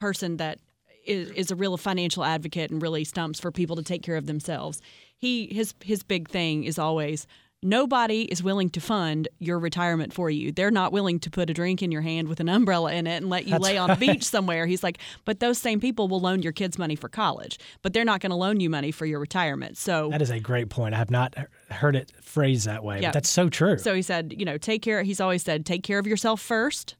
[0.00, 0.58] person that
[1.06, 4.26] is, is a real financial advocate and really stumps for people to take care of
[4.26, 4.80] themselves.
[5.16, 7.26] He his his big thing is always
[7.62, 10.52] nobody is willing to fund your retirement for you.
[10.52, 13.16] They're not willing to put a drink in your hand with an umbrella in it
[13.16, 14.66] and let you That's lay on a beach somewhere.
[14.66, 18.04] He's like, but those same people will loan your kids money for college, but they're
[18.04, 19.76] not going to loan you money for your retirement.
[19.76, 20.94] So That is a great point.
[20.94, 21.34] I have not
[21.70, 23.08] heard it phrased that way, Yeah.
[23.08, 23.78] but that's so true.
[23.78, 25.02] So he said, you know, take care.
[25.02, 26.96] He's always said, take care of yourself first.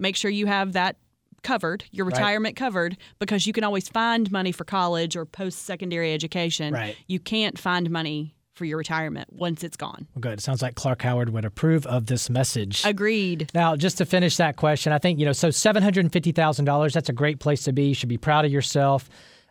[0.00, 0.96] Make sure you have that
[1.42, 2.14] covered, your Right.
[2.16, 6.72] retirement covered, because you can always find money for college or post secondary education.
[6.74, 6.96] Right.
[7.06, 10.06] You can't find money for your retirement once it's gone.
[10.14, 10.34] Well, good.
[10.34, 12.82] It sounds like Clark Howard would approve of this message.
[12.84, 13.50] Agreed.
[13.54, 17.40] Now, just to finish that question, I think, you know, so $750,000, that's a great
[17.40, 17.84] place to be.
[17.84, 19.08] You should be proud of yourself.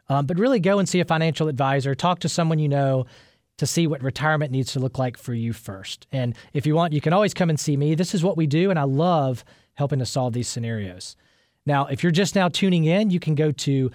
[0.10, 3.06] Um, but really go and see a financial advisor, talk to someone you know
[3.58, 6.06] to see what retirement needs to look like for you first.
[6.12, 7.96] And if you want, you can always come and see me.
[7.96, 9.44] This is what we do, and I love
[9.74, 11.16] helping to solve these scenarios.
[11.66, 13.92] Now, if you're just now tuning in, you can go to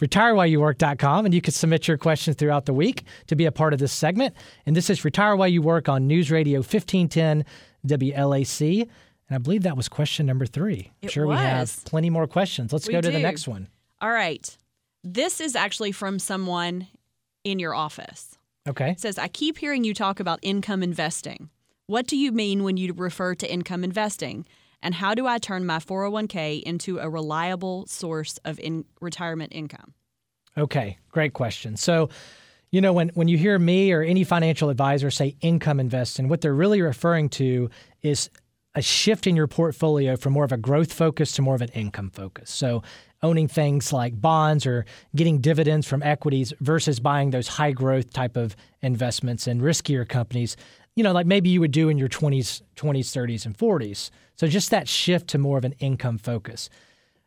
[0.00, 3.78] retirewhileyouwork.com and you can submit your questions throughout the week to be a part of
[3.78, 4.34] this segment.
[4.66, 7.44] And this is Retire While You Work on News Radio 1510
[7.86, 8.82] WLAC.
[8.82, 8.88] And
[9.30, 10.90] I believe that was question number three.
[11.02, 12.72] I'm It sure we have plenty more questions.
[12.72, 13.68] Let's We go to the next one.
[14.00, 14.56] All right.
[15.04, 16.88] This is actually from someone
[17.44, 18.36] in your office.
[18.68, 18.90] Okay.
[18.90, 21.48] It says, I keep hearing you talk about income investing.
[21.86, 24.46] What do you mean when you refer to income investing?
[24.82, 29.94] And how do I turn my 401k into a reliable source of in retirement income?
[30.56, 31.76] Okay, great question.
[31.76, 32.08] So,
[32.70, 36.40] you know, when, when you hear me or any financial advisor say income investing, what
[36.40, 37.70] they're really referring to
[38.02, 38.30] is
[38.74, 41.70] a shift in your portfolio from more of a growth focus to more of an
[41.70, 42.50] income focus.
[42.50, 42.82] So,
[43.22, 48.36] owning things like bonds or getting dividends from equities versus buying those high growth type
[48.36, 50.56] of investments in riskier companies,
[50.96, 54.10] you know, like maybe you would do in your 20s, 20s, 30s, and 40s.
[54.36, 56.68] So, just that shift to more of an income focus.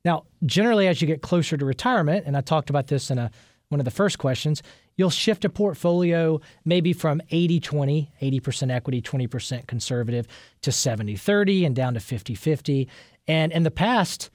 [0.05, 3.31] Now, generally, as you get closer to retirement, and I talked about this in a,
[3.69, 4.61] one of the first questions,
[4.97, 10.27] you'll shift a portfolio maybe from 80 20, 80% equity, 20% conservative,
[10.61, 12.87] to 70 30 and down to 50 50.
[13.27, 14.29] And in the past,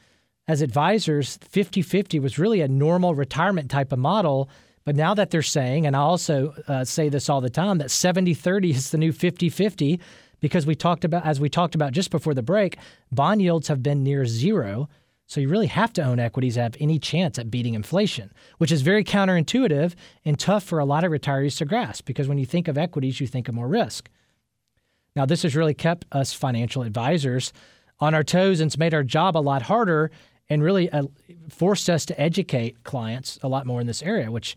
[0.47, 4.49] as advisors, 50 50 was really a normal retirement type of model.
[4.89, 7.91] But now that they're saying, and I also uh, say this all the time, that
[7.91, 10.01] 70 30 is the new 50 50
[10.41, 12.79] because we talked about, as we talked about just before the break,
[13.13, 14.89] bond yields have been near zero.
[15.27, 18.73] So you really have to own equities to have any chance at beating inflation, which
[18.73, 22.47] is very counterintuitive and tough for a lot of retirees to grasp because when you
[22.47, 24.09] think of equities, you think of more risk.
[25.15, 27.53] Now, this has really kept us financial advisors
[28.01, 30.11] on our toes and it's made our job a lot harder
[30.51, 31.05] and really uh,
[31.49, 34.57] forced us to educate clients a lot more in this area, which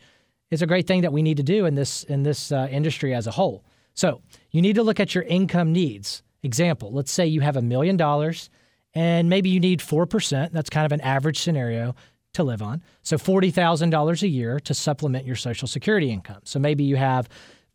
[0.50, 3.14] is a great thing that we need to do in this in this uh, industry
[3.14, 3.64] as a whole.
[3.94, 6.24] So you need to look at your income needs.
[6.44, 8.50] Example: Let's say you have a million dollars
[8.94, 10.52] and maybe you need 4%.
[10.52, 11.96] That's kind of an average scenario
[12.34, 12.82] to live on.
[13.04, 16.42] So $40,000 a year to supplement your Social Security income.
[16.44, 17.28] So maybe you have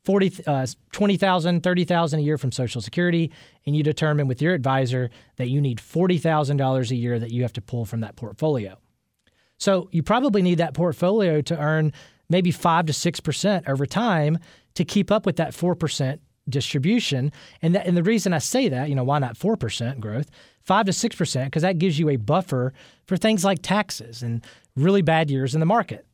[0.07, 3.33] 40, uh, 20,000, 30,000 a year from Social Security,
[3.67, 7.53] and you determine with your advisor that you need $40,000 a year that you have
[7.55, 8.79] to pull from that portfolio.
[9.59, 11.93] So you probably need that portfolio to earn
[12.29, 14.39] maybe 5 to 6% over time
[14.75, 17.33] to keep up with that 4% distribution.
[17.61, 20.31] And that, and the reason I say that, you know, why not 4% growth?
[20.63, 22.73] 5 to 6% because that gives you a buffer
[23.07, 24.45] for things like taxes and
[24.77, 26.07] really bad years in the market.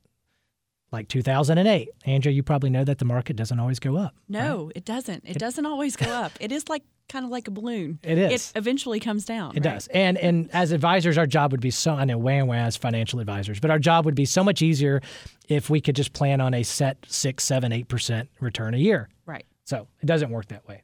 [0.92, 1.88] Like 2008.
[2.04, 4.14] Andrea, you probably know that the market doesn't always go up.
[4.28, 4.72] No, right?
[4.76, 5.24] it doesn't.
[5.24, 6.32] It, it doesn't always go up.
[6.38, 7.98] It is like kind of like a balloon.
[8.02, 8.50] It is.
[8.50, 9.56] It eventually comes down.
[9.56, 9.74] It right?
[9.74, 9.88] does.
[9.88, 13.20] And and as advisors, our job would be so I know wham wham as financial
[13.20, 15.00] advisors, but our job would be so much easier
[15.48, 19.08] if we could just plan on a set six, seven, eight percent return a year.
[19.24, 19.46] Right.
[19.64, 20.82] So it doesn't work that way.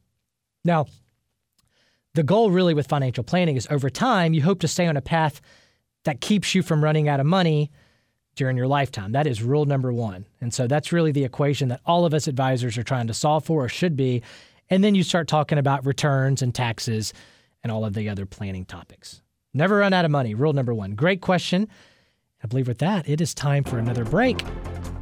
[0.65, 0.87] Now,
[2.15, 5.03] the goal really with financial planning is over time, you hope to stay on a
[5.03, 5.43] path
[6.05, 7.71] that keeps you from running out of money
[8.39, 9.13] during your lifetime.
[9.13, 10.25] That is rule number one.
[10.41, 13.45] And so that's really the equation that all of us advisors are trying to solve
[13.45, 14.23] for or should be.
[14.71, 17.13] And then you start talking about returns and taxes
[17.63, 19.21] and all of the other planning topics.
[19.53, 20.35] Never run out of money.
[20.35, 20.95] Rule number one.
[20.95, 21.69] Great question.
[22.43, 24.41] I believe with that, it is time for another break.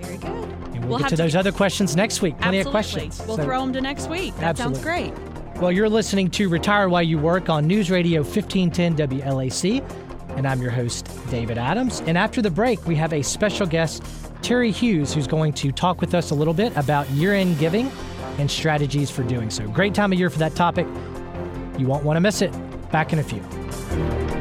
[0.01, 0.31] Very good.
[0.31, 2.38] And we'll, we'll get to, to those other questions next week.
[2.38, 2.68] Plenty absolutely.
[2.68, 3.27] of questions.
[3.27, 4.35] We'll so, throw them to next week.
[4.37, 4.83] That absolutely.
[4.83, 5.61] sounds great.
[5.61, 10.06] Well, you're listening to Retire While You Work on News Radio 1510 WLAC,
[10.37, 12.01] and I'm your host, David Adams.
[12.07, 14.03] And after the break, we have a special guest,
[14.42, 17.90] Terry Hughes, who's going to talk with us a little bit about year end giving
[18.38, 19.66] and strategies for doing so.
[19.68, 20.87] Great time of year for that topic.
[21.79, 22.53] You won't want to miss it.
[22.90, 24.36] Back in a few.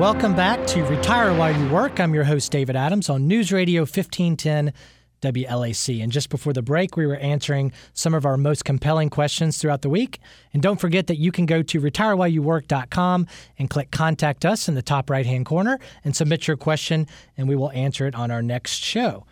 [0.00, 2.00] Welcome back to Retire While You Work.
[2.00, 4.72] I'm your host, David Adams, on News Radio 1510
[5.20, 6.02] WLAC.
[6.02, 9.82] And just before the break, we were answering some of our most compelling questions throughout
[9.82, 10.18] the week.
[10.54, 13.26] And don't forget that you can go to retirewhileyouwork.com
[13.58, 17.46] and click Contact Us in the top right hand corner and submit your question, and
[17.46, 19.26] we will answer it on our next show.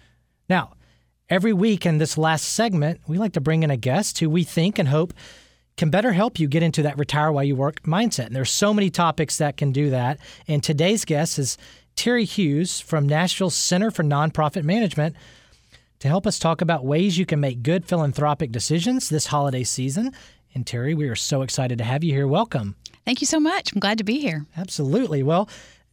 [0.50, 0.74] Now,
[1.30, 4.44] every week in this last segment, we like to bring in a guest who we
[4.44, 5.14] think and hope
[5.78, 8.26] can better help you get into that retire while you work mindset.
[8.26, 10.18] And there's so many topics that can do that.
[10.48, 11.56] And today's guest is
[11.94, 15.14] Terry Hughes from Nashville Center for Nonprofit Management
[16.00, 20.12] to help us talk about ways you can make good philanthropic decisions this holiday season.
[20.52, 22.26] And Terry, we are so excited to have you here.
[22.26, 22.74] Welcome.
[23.04, 23.72] Thank you so much.
[23.72, 24.46] I'm glad to be here.
[24.56, 25.22] Absolutely.
[25.22, 25.48] Well,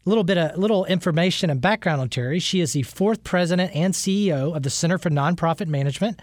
[0.05, 2.39] a little bit of little information and background on Terry.
[2.39, 6.21] She is the fourth president and CEO of the Center for Nonprofit Management,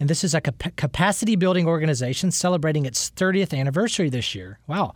[0.00, 4.58] and this is a capacity building organization celebrating its 30th anniversary this year.
[4.66, 4.92] Wow.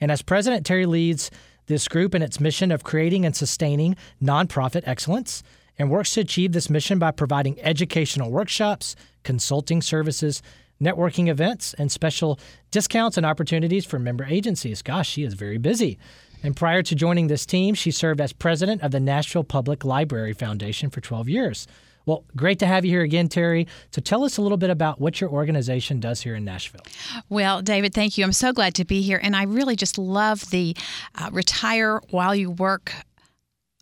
[0.00, 1.30] And as president, Terry leads
[1.66, 5.42] this group in its mission of creating and sustaining nonprofit excellence
[5.78, 10.42] and works to achieve this mission by providing educational workshops, consulting services,
[10.82, 12.38] networking events, and special
[12.70, 14.82] discounts and opportunities for member agencies.
[14.82, 15.98] Gosh, she is very busy.
[16.42, 20.32] And prior to joining this team, she served as president of the Nashville Public Library
[20.32, 21.66] Foundation for 12 years.
[22.08, 23.66] Well, great to have you here again, Terry.
[23.90, 26.80] So tell us a little bit about what your organization does here in Nashville.
[27.28, 28.24] Well, David, thank you.
[28.24, 29.20] I'm so glad to be here.
[29.22, 30.74] And I really just love the
[31.16, 32.94] uh, retire while you work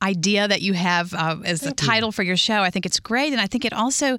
[0.02, 2.61] idea that you have uh, as the title for your show.
[2.61, 4.18] I think it's great, and I think it also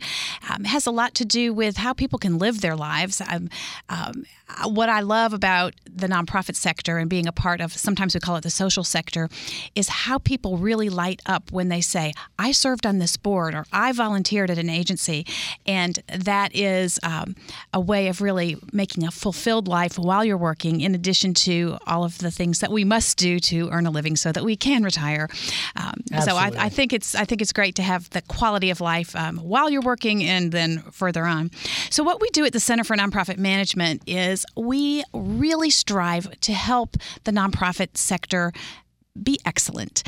[0.49, 3.21] um, has a lot to do with how people can live their lives.
[3.21, 3.49] Um,
[3.89, 4.25] um,
[4.65, 8.37] what I love about the nonprofit sector and being a part of, sometimes we call
[8.37, 9.29] it the social sector,
[9.75, 13.65] is how people really light up when they say, "I served on this board" or
[13.71, 15.25] "I volunteered at an agency,"
[15.65, 17.35] and that is um,
[17.71, 22.03] a way of really making a fulfilled life while you're working, in addition to all
[22.03, 24.83] of the things that we must do to earn a living so that we can
[24.83, 25.27] retire.
[25.75, 28.81] Um, so I, I, think it's I think it's great to have the quality of
[28.81, 31.51] life um, while you're working and then further on.
[31.89, 36.53] So what we do at the Center for Nonprofit Management is we really strive to
[36.53, 38.53] help the nonprofit sector
[39.21, 40.03] be excellent,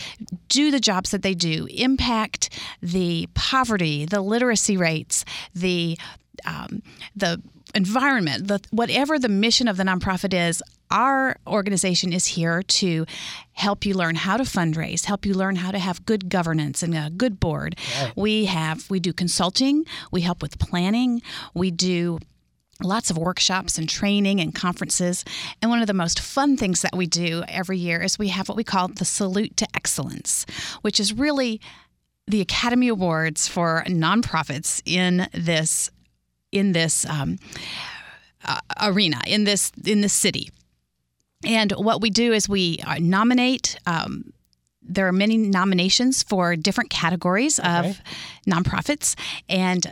[0.50, 2.50] do the jobs that they do, impact
[2.82, 5.98] the poverty, the literacy rates, the
[6.46, 6.82] um,
[7.16, 7.42] the
[7.76, 13.06] environment, the, whatever the mission of the nonprofit is, our organization is here to
[13.54, 16.96] help you learn how to fundraise, help you learn how to have good governance and
[16.96, 17.76] a good board.
[18.02, 18.14] Right.
[18.16, 21.22] We have we do consulting, we help with planning,
[21.54, 22.20] we do
[22.82, 25.26] lots of workshops and training and conferences.
[25.62, 28.48] And one of the most fun things that we do every year is we have
[28.48, 30.46] what we call the Salute to Excellence,
[30.82, 31.60] which is really
[32.28, 35.92] the Academy Awards for nonprofits in this
[36.52, 37.38] in this um,
[38.46, 40.50] uh, arena in this in this city.
[41.46, 43.78] And what we do is we uh, nominate.
[43.86, 44.34] Um,
[44.82, 47.90] there are many nominations for different categories okay.
[47.90, 48.02] of
[48.50, 49.16] nonprofits,
[49.48, 49.92] and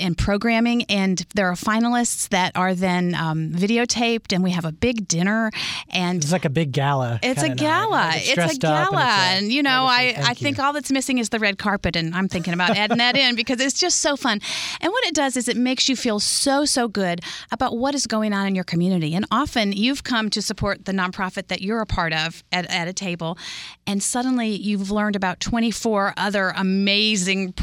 [0.00, 4.72] and programming, and there are finalists that are then um, videotaped, and we have a
[4.72, 5.50] big dinner.
[5.90, 7.18] And it's like a big gala.
[7.22, 8.12] It's a gala.
[8.14, 11.28] It's, it's a gala, and, and, you know, I I think all that's missing is
[11.30, 14.40] the red carpet, and I'm thinking about adding that in because it's just so fun.
[14.80, 18.06] And what it does is it makes you feel so so good about what is
[18.06, 19.14] going on in your community.
[19.14, 22.88] And often you've come to support the nonprofit that you're a part of at, at
[22.88, 23.38] a table,
[23.86, 27.54] and suddenly you've learned about 24 other amazing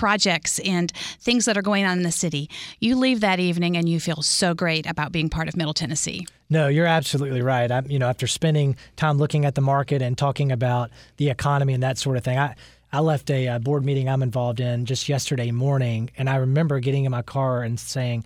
[0.00, 2.48] projects and things that are going on in the city.
[2.78, 6.26] You leave that evening and you feel so great about being part of Middle Tennessee.
[6.48, 7.70] No, you're absolutely right.
[7.70, 11.74] I, you know, after spending time looking at the market and talking about the economy
[11.74, 12.54] and that sort of thing, I
[12.92, 16.80] I left a, a board meeting I'm involved in just yesterday morning, and I remember
[16.80, 18.24] getting in my car and saying.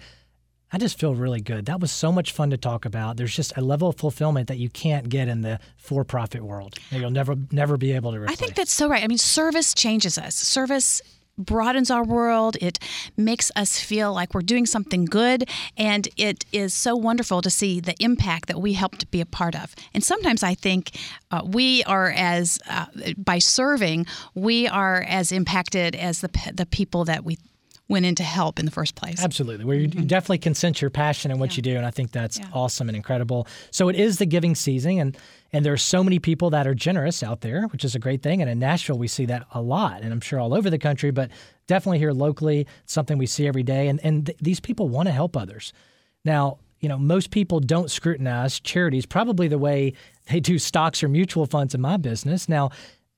[0.72, 1.66] I just feel really good.
[1.66, 3.16] That was so much fun to talk about.
[3.16, 6.74] There's just a level of fulfillment that you can't get in the for-profit world.
[6.90, 8.36] You'll never never be able to replace.
[8.36, 9.04] I think that's so right.
[9.04, 10.34] I mean, service changes us.
[10.34, 11.00] Service
[11.36, 12.56] broadens our world.
[12.60, 12.78] It
[13.16, 15.48] makes us feel like we're doing something good.
[15.76, 19.26] And it is so wonderful to see the impact that we help to be a
[19.26, 19.74] part of.
[19.92, 20.96] And sometimes I think
[21.30, 27.04] uh, we are as, uh, by serving, we are as impacted as the, the people
[27.04, 27.38] that we
[27.88, 29.22] went in to help in the first place.
[29.22, 29.64] Absolutely.
[29.64, 30.06] Where you, mm-hmm.
[30.06, 31.56] definitely can sense your passion in what yeah.
[31.56, 31.76] you do.
[31.76, 32.48] And I think that's yeah.
[32.52, 33.46] awesome and incredible.
[33.70, 34.98] So it is the giving season.
[34.98, 35.18] And
[35.52, 38.22] and there are so many people that are generous out there, which is a great
[38.22, 38.40] thing.
[38.40, 40.02] And in Nashville, we see that a lot.
[40.02, 41.30] And I'm sure all over the country, but
[41.68, 43.86] definitely here locally, it's something we see every day.
[43.86, 45.72] And, and th- these people want to help others.
[46.24, 49.92] Now, you know, most people don't scrutinize charities probably the way
[50.28, 52.48] they do stocks or mutual funds in my business.
[52.48, 52.70] Now,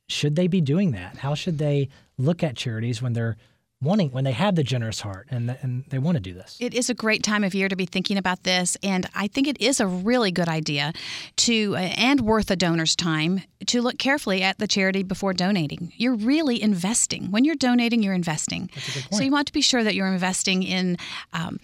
[0.08, 1.16] should they be doing that?
[1.16, 3.36] How should they look at charities when they're
[3.82, 6.56] wanting when they have the generous heart and and they want to do this.
[6.60, 9.46] It is a great time of year to be thinking about this and I think
[9.46, 10.92] it is a really good idea
[11.36, 15.92] to uh, and worth a donor's time to look carefully at the charity before donating.
[15.96, 17.30] You're really investing.
[17.30, 18.70] When you're donating, you're investing.
[19.10, 20.96] So you want to be sure that you're investing in
[21.32, 21.58] um,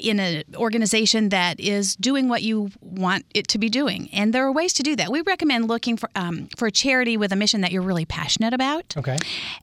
[0.00, 4.08] in an organization that is doing what you want it to be doing.
[4.12, 5.10] And there are ways to do that.
[5.10, 8.52] We recommend looking for um, for a charity with a mission that you're really passionate
[8.52, 9.16] about, okay,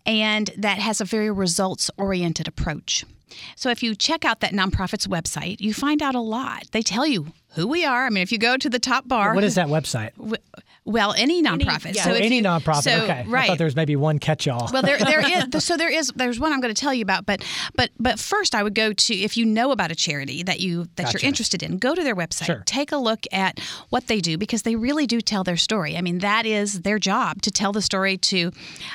[0.05, 3.05] and that has a very results oriented approach.
[3.55, 6.63] So if you check out that nonprofit's website, you find out a lot.
[6.71, 8.05] They tell you who we are.
[8.05, 10.11] I mean, if you go to the top bar, what is that website?
[10.83, 11.85] Well, any nonprofit.
[11.85, 12.03] Any, yeah.
[12.03, 12.83] so oh, any you, nonprofit.
[12.83, 13.43] So, okay, right.
[13.43, 14.69] I thought there was maybe one catch-all.
[14.73, 15.45] Well, there there is.
[15.61, 16.11] So there is.
[16.15, 17.25] There's one I'm going to tell you about.
[17.27, 20.59] But but but first, I would go to if you know about a charity that
[20.59, 21.19] you that gotcha.
[21.19, 22.45] you're interested in, go to their website.
[22.45, 22.63] Sure.
[22.65, 25.97] Take a look at what they do because they really do tell their story.
[25.97, 28.51] I mean, that is their job to tell the story to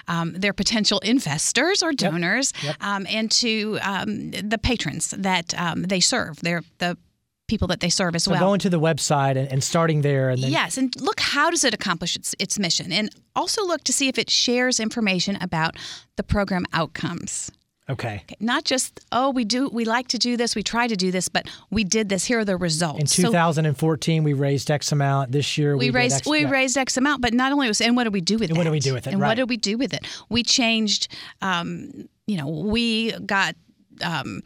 [0.08, 2.76] um, their potential investors or donors, yep.
[2.80, 2.88] Yep.
[2.88, 6.40] Um, and to um, the patrons that um, they serve.
[6.40, 6.98] They're the
[7.46, 8.40] people that they serve as so well.
[8.40, 11.64] Going to the website and, and starting there, and then yes, and look how does
[11.64, 15.76] it accomplish its its mission, and also look to see if it shares information about
[16.16, 17.50] the program outcomes.
[17.88, 18.22] Okay.
[18.24, 18.36] okay.
[18.40, 21.28] Not just oh we do we like to do this we try to do this
[21.28, 22.98] but we did this here are the results.
[22.98, 25.30] In 2014 so, we raised X amount.
[25.30, 26.50] This year we, we raised X, we yeah.
[26.50, 28.56] raised X amount but not only was and what did we do with it?
[28.56, 29.12] What did we do with it?
[29.12, 29.28] And right.
[29.28, 30.04] what did we do with it?
[30.28, 33.54] We changed um, you know, we got
[34.02, 34.42] um,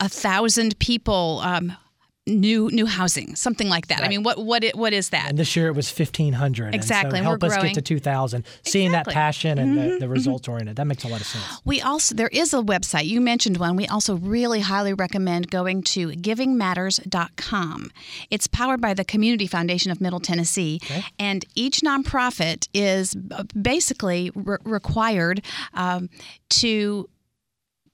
[0.00, 1.40] a thousand people.
[1.42, 1.76] Um,
[2.26, 4.02] new new housing, something like that.
[4.02, 5.28] I mean, what what it, what is that?
[5.30, 6.74] And this year it was 1,500.
[6.74, 8.44] Exactly, And and so help us get to 2,000.
[8.62, 9.12] Seeing that Exactly.
[9.12, 11.44] Mm-hmm, passion and the, the results oriented, that makes a lot of sense.
[11.64, 13.06] We also there is a website.
[13.06, 13.76] You mentioned one.
[13.76, 17.90] We also really highly recommend going to givingmatters.com.
[18.30, 20.80] It's powered by the Community Foundation of Middle Tennessee,
[21.18, 25.42] and each nonprofit is uh, basically re- required
[25.74, 26.08] um,
[26.50, 27.08] to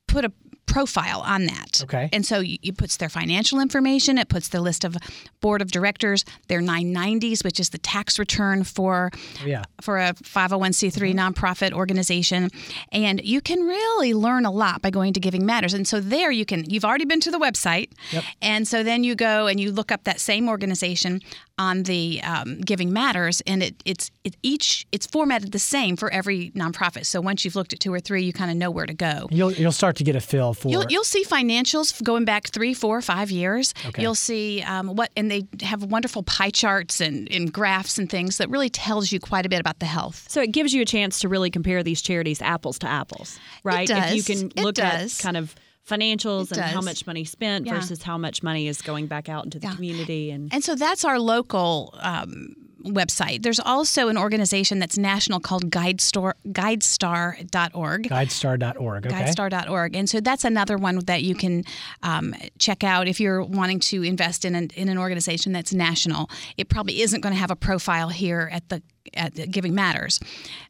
[0.06, 0.32] put a
[0.70, 1.82] profile on that.
[1.82, 2.08] Okay.
[2.12, 4.96] And so it puts their financial information, it puts the list of
[5.42, 9.10] board of directors, their 990s, which is the tax return for
[9.44, 9.64] Yeah.
[9.82, 12.50] for a 501c3 nonprofit organization
[12.92, 16.30] and you can really learn a lot by going to giving matters and so there
[16.30, 18.24] you can you've already been to the website Yep.
[18.42, 21.20] and so then you go and you look up that same organization
[21.58, 26.10] on the um, giving matters and it, it's it each it's formatted the same for
[26.12, 28.86] every nonprofit so once you've looked at two or three you kind of know where
[28.86, 32.24] to go You'll, you'll start to get a feel for You'll, you'll see financials going
[32.24, 33.72] back three, four, five years.
[33.86, 34.02] Okay.
[34.02, 38.38] You'll see um, what, and they have wonderful pie charts and, and graphs and things
[38.38, 40.26] that really tells you quite a bit about the health.
[40.28, 43.88] So it gives you a chance to really compare these charities apples to apples, right?
[43.90, 44.26] If you does.
[44.26, 45.18] can It look does.
[45.18, 45.54] at kind of
[45.88, 47.74] financials It and how much money spent Yeah.
[47.74, 49.74] versus how much money is going back out into the Yeah.
[49.74, 52.54] community and And so that's our local um,
[52.84, 53.42] website.
[53.42, 58.08] There's also an organization that's national called GuideStar, GuideStar.org.
[58.08, 59.06] guidestar.org.
[59.06, 59.14] Okay.
[59.14, 59.96] GuideStar.org.
[59.96, 61.64] And so that's another one that you can
[62.02, 66.30] um, check out if you're wanting to invest in an, in an organization that's national.
[66.56, 68.82] It probably isn't going to have a profile here at the
[69.14, 70.20] at the Giving Matters.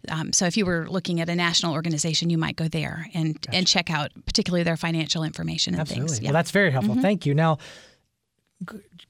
[0.09, 3.37] Um, so if you were looking at a national organization, you might go there and
[3.53, 6.09] and check out particularly their financial information and Absolutely.
[6.09, 6.23] things.
[6.23, 6.95] Well, that's very helpful.
[6.95, 7.03] Mm-hmm.
[7.03, 7.35] Thank you.
[7.35, 7.59] Now,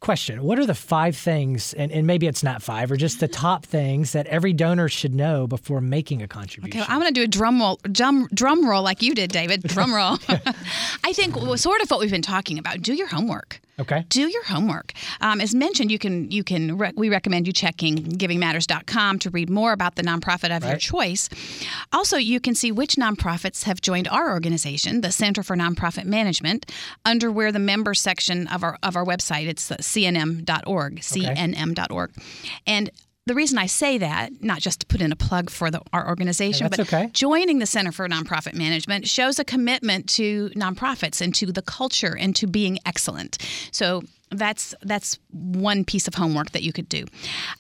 [0.01, 3.29] question What are the five things, and, and maybe it's not five, or just the
[3.47, 6.81] top things that every donor should know before making a contribution?
[6.81, 9.63] Okay, I'm going to do a drum roll, drum, drum roll like you did, David.
[9.63, 10.19] Drum roll.
[11.05, 12.83] I think sort of what we've been talking about.
[12.83, 13.61] Do your homework.
[13.79, 14.05] Okay.
[14.09, 14.93] Do your homework.
[15.21, 19.49] Um, as mentioned, you can you can re- we recommend you checking givingmatters.com to read
[19.49, 21.29] more about the nonprofit of your choice.
[21.93, 26.71] Also, you can see which nonprofits have joined our organization, the Center for Nonprofit Management,
[27.05, 29.47] under where the member section of our of our website.
[29.47, 32.11] It's cnm.org, cnm.org,
[32.67, 32.91] and.
[33.27, 36.09] The reason I say that, not just to put in a plug for the, our
[36.09, 37.11] organization, Yeah, but okay.
[37.13, 42.17] joining the Center for Nonprofit Management shows a commitment to nonprofits and to the culture
[42.19, 43.39] and to being excellent.
[43.73, 47.05] So that's that's one piece of homework that you could do.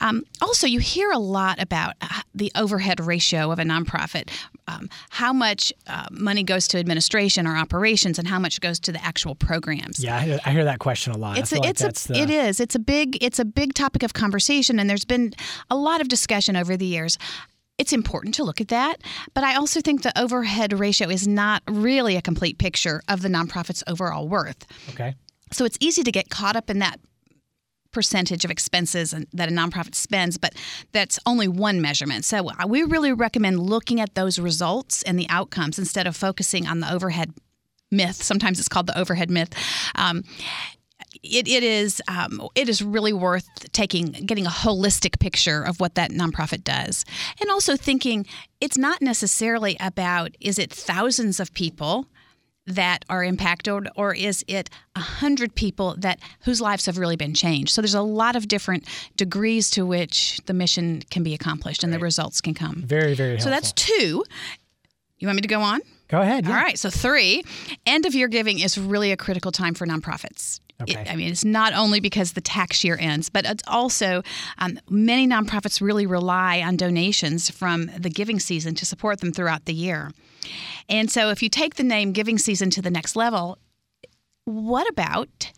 [0.00, 4.30] Um, also, you hear a lot about uh, the overhead ratio of a nonprofit,
[4.68, 8.92] um, how much uh, money goes to administration or operations, and how much goes to
[8.92, 11.38] the actual programs Yeah, I hear, I hear that question a lot.
[11.38, 14.02] it's a, like it's a, the, it is it's a big it's a big topic
[14.02, 15.32] of conversation and there's been
[15.70, 17.18] a lot of discussion over the years
[17.78, 19.00] it's important to look at that
[19.34, 23.28] but i also think the overhead ratio is not really a complete picture of the
[23.28, 25.14] nonprofit's overall worth Okay.
[25.52, 27.00] So it's easy to get caught up in that
[27.92, 30.54] percentage of expenses that a nonprofit spends, but
[30.92, 32.24] that's only one measurement.
[32.24, 36.80] So we really recommend looking at those results and the outcomes instead of focusing on
[36.80, 37.34] the overhead
[37.90, 38.22] myth.
[38.22, 39.52] Sometimes it's called the overhead myth.
[39.96, 40.22] Um,
[41.22, 45.94] it, it is um, it is really worth taking getting a holistic picture of what
[45.96, 47.04] that nonprofit does
[47.40, 48.26] and also thinking
[48.60, 52.06] it's not necessarily about is it thousands of people
[52.66, 57.34] that are impacted or is it a hundred people that whose lives have really been
[57.34, 58.86] changed so there's a lot of different
[59.16, 63.30] degrees to which the mission can be accomplished and the results can come Very, very
[63.30, 63.44] helpful.
[63.46, 64.22] so that's two
[65.18, 66.44] you want me to go on Go ahead.
[66.44, 66.50] yeah.
[66.50, 66.76] all right.
[66.76, 67.44] So three,
[67.86, 70.58] end of year giving is really a critical time for nonprofits.
[70.86, 74.22] It- I mean, it's not only because the tax year ends, but it's also
[74.58, 79.64] um, many nonprofits really rely on donations from the giving season to support them throughout
[79.66, 80.10] the year.
[80.88, 83.58] And so, if you take the name giving season to the next level,
[84.44, 85.52] what about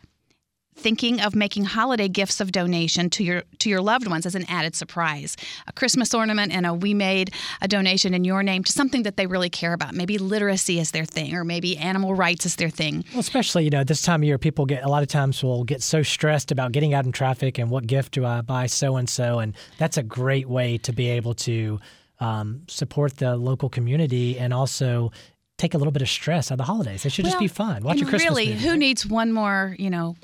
[0.75, 4.45] thinking of making holiday gifts of donation to your to your loved ones as an
[4.49, 8.73] added surprise a christmas ornament and a we made a donation in your name to
[8.73, 12.47] something that they really care about maybe literacy is their thing or maybe animal rights
[12.47, 15.03] is their thing Well, especially you know this time of year, people get a lot
[15.03, 18.25] of times will get so stressed about getting out in traffic and what gift do
[18.25, 21.79] I buy so and so, and that's a great way to be able to
[22.21, 25.13] um, support the local community and also
[25.59, 27.05] take a little bit of stress out of the holidays.
[27.05, 27.83] It should just be fun.
[27.85, 28.67] Watch and a Christmas really movie.
[28.69, 30.17] who needs one more you know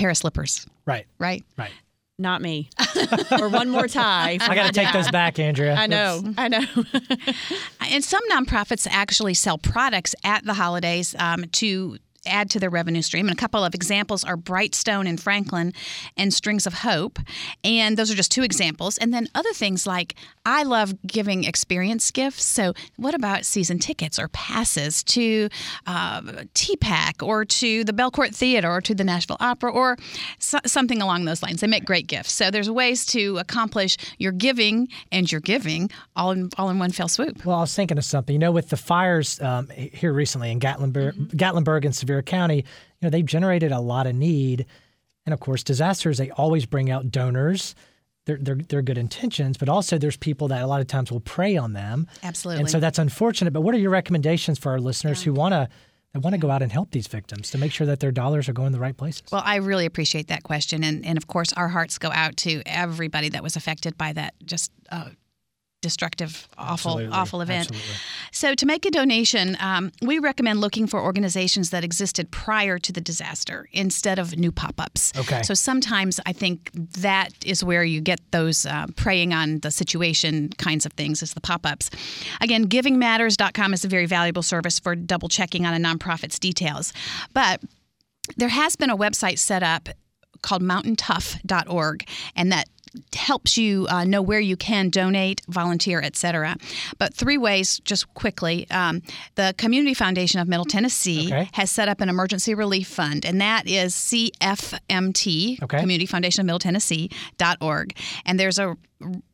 [0.00, 1.70] pair of slippers right, right right.
[2.18, 2.68] not me.
[3.40, 4.38] or one more tie.
[4.40, 4.94] I got to take dad.
[4.94, 5.74] those back, Andrea.
[5.74, 6.22] I know.
[6.36, 6.64] I know.
[7.90, 13.02] and some nonprofits actually sell products at the holidays um, to add to their revenue
[13.02, 13.28] stream.
[13.28, 15.72] And a couple of examples are Brightstone in Franklin
[16.16, 17.18] and Strings of Hope.
[17.64, 18.98] And those are just two examples.
[18.98, 20.14] And then other things like
[20.44, 22.44] I love giving experience gifts.
[22.44, 25.48] So, what about season tickets or passes to
[25.86, 26.22] uh,
[26.54, 29.96] TPAC or to the Belcourt Theater or to the Nashville Opera or
[30.38, 31.60] so- something along those lines?
[31.60, 32.32] They make great gifts.
[32.32, 36.90] So, there's ways to accomplish your giving and your giving all in, all in one
[36.90, 37.44] fell swoop.
[37.44, 38.32] Well, I was thinking of something.
[38.32, 41.36] You know, with the fires um, here recently in Gatlinburg, mm-hmm.
[41.36, 42.62] Gatlinburg and Sevier County, you
[43.02, 44.66] know, they've generated a lot of need.
[45.26, 47.74] And of course, disasters, they always bring out donors.
[48.26, 51.20] They're, they're, they're good intentions, but also there's people that a lot of times will
[51.20, 52.06] prey on them.
[52.22, 52.60] Absolutely.
[52.60, 53.52] And so that's unfortunate.
[53.52, 55.26] But what are your recommendations for our listeners yeah.
[55.26, 55.68] who want to
[56.12, 58.48] that want to go out and help these victims to make sure that their dollars
[58.48, 59.22] are going the right places?
[59.30, 60.82] Well, I really appreciate that question.
[60.82, 64.34] And, and of course, our hearts go out to everybody that was affected by that
[64.44, 65.10] just uh,
[65.80, 67.16] destructive, awful, Absolutely.
[67.16, 67.68] awful event.
[67.70, 67.96] Absolutely.
[68.32, 72.92] So, to make a donation, um, we recommend looking for organizations that existed prior to
[72.92, 75.12] the disaster instead of new pop ups.
[75.16, 75.42] Okay.
[75.42, 80.50] So, sometimes I think that is where you get those uh, preying on the situation
[80.58, 81.90] kinds of things, is the pop ups.
[82.40, 86.92] Again, givingmatters.com is a very valuable service for double checking on a nonprofit's details.
[87.32, 87.60] But
[88.36, 89.88] there has been a website set up
[90.42, 92.06] called mountaintough.org,
[92.36, 92.68] and that
[93.14, 96.56] helps you uh, know where you can donate, volunteer, etc.
[96.98, 98.68] But three ways, just quickly.
[98.70, 99.02] Um,
[99.36, 101.48] the Community Foundation of Middle Tennessee okay.
[101.52, 105.80] has set up an emergency relief fund, and that is CFMT, okay.
[105.80, 107.96] Community Foundation of Middle Tennessee.org.
[108.24, 108.76] And there's a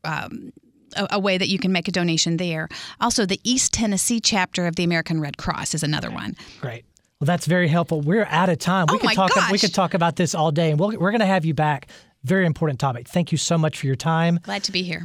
[0.04, 0.52] um,
[0.96, 2.68] a, way that you can make a donation there.
[3.00, 6.34] Also, the East Tennessee chapter of the American Red Cross is another one.
[6.60, 6.84] Great.
[7.20, 8.02] Well, that's very helpful.
[8.02, 8.86] We're out of time.
[8.90, 9.34] We oh could talk.
[9.34, 9.50] Gosh.
[9.50, 11.54] We could talk about this all day, and we we are going to have you
[11.54, 11.88] back
[12.26, 13.08] very important topic.
[13.08, 14.40] Thank you so much for your time.
[14.42, 15.04] Glad to be here.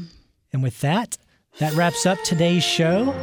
[0.52, 1.18] And with that,
[1.60, 3.14] that wraps up today's show.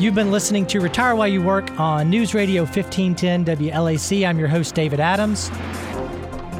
[0.00, 4.26] You've been listening to Retire While You Work on News Radio 1510 WLAC.
[4.26, 5.50] I'm your host, David Adams.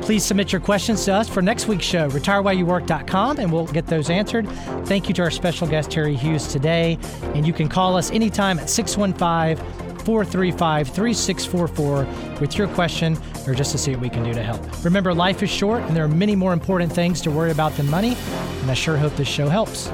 [0.03, 4.11] Please submit your questions to us for next week's show, retirewhileyouwork.com, and we'll get those
[4.11, 4.47] answered.
[4.87, 6.99] Thank you to our special guest, Terry Hughes, today.
[7.35, 13.73] And you can call us anytime at 615 435 3644 with your question or just
[13.73, 14.61] to see what we can do to help.
[14.85, 17.89] Remember, life is short and there are many more important things to worry about than
[17.91, 18.17] money,
[18.63, 19.91] and I sure hope this show helps.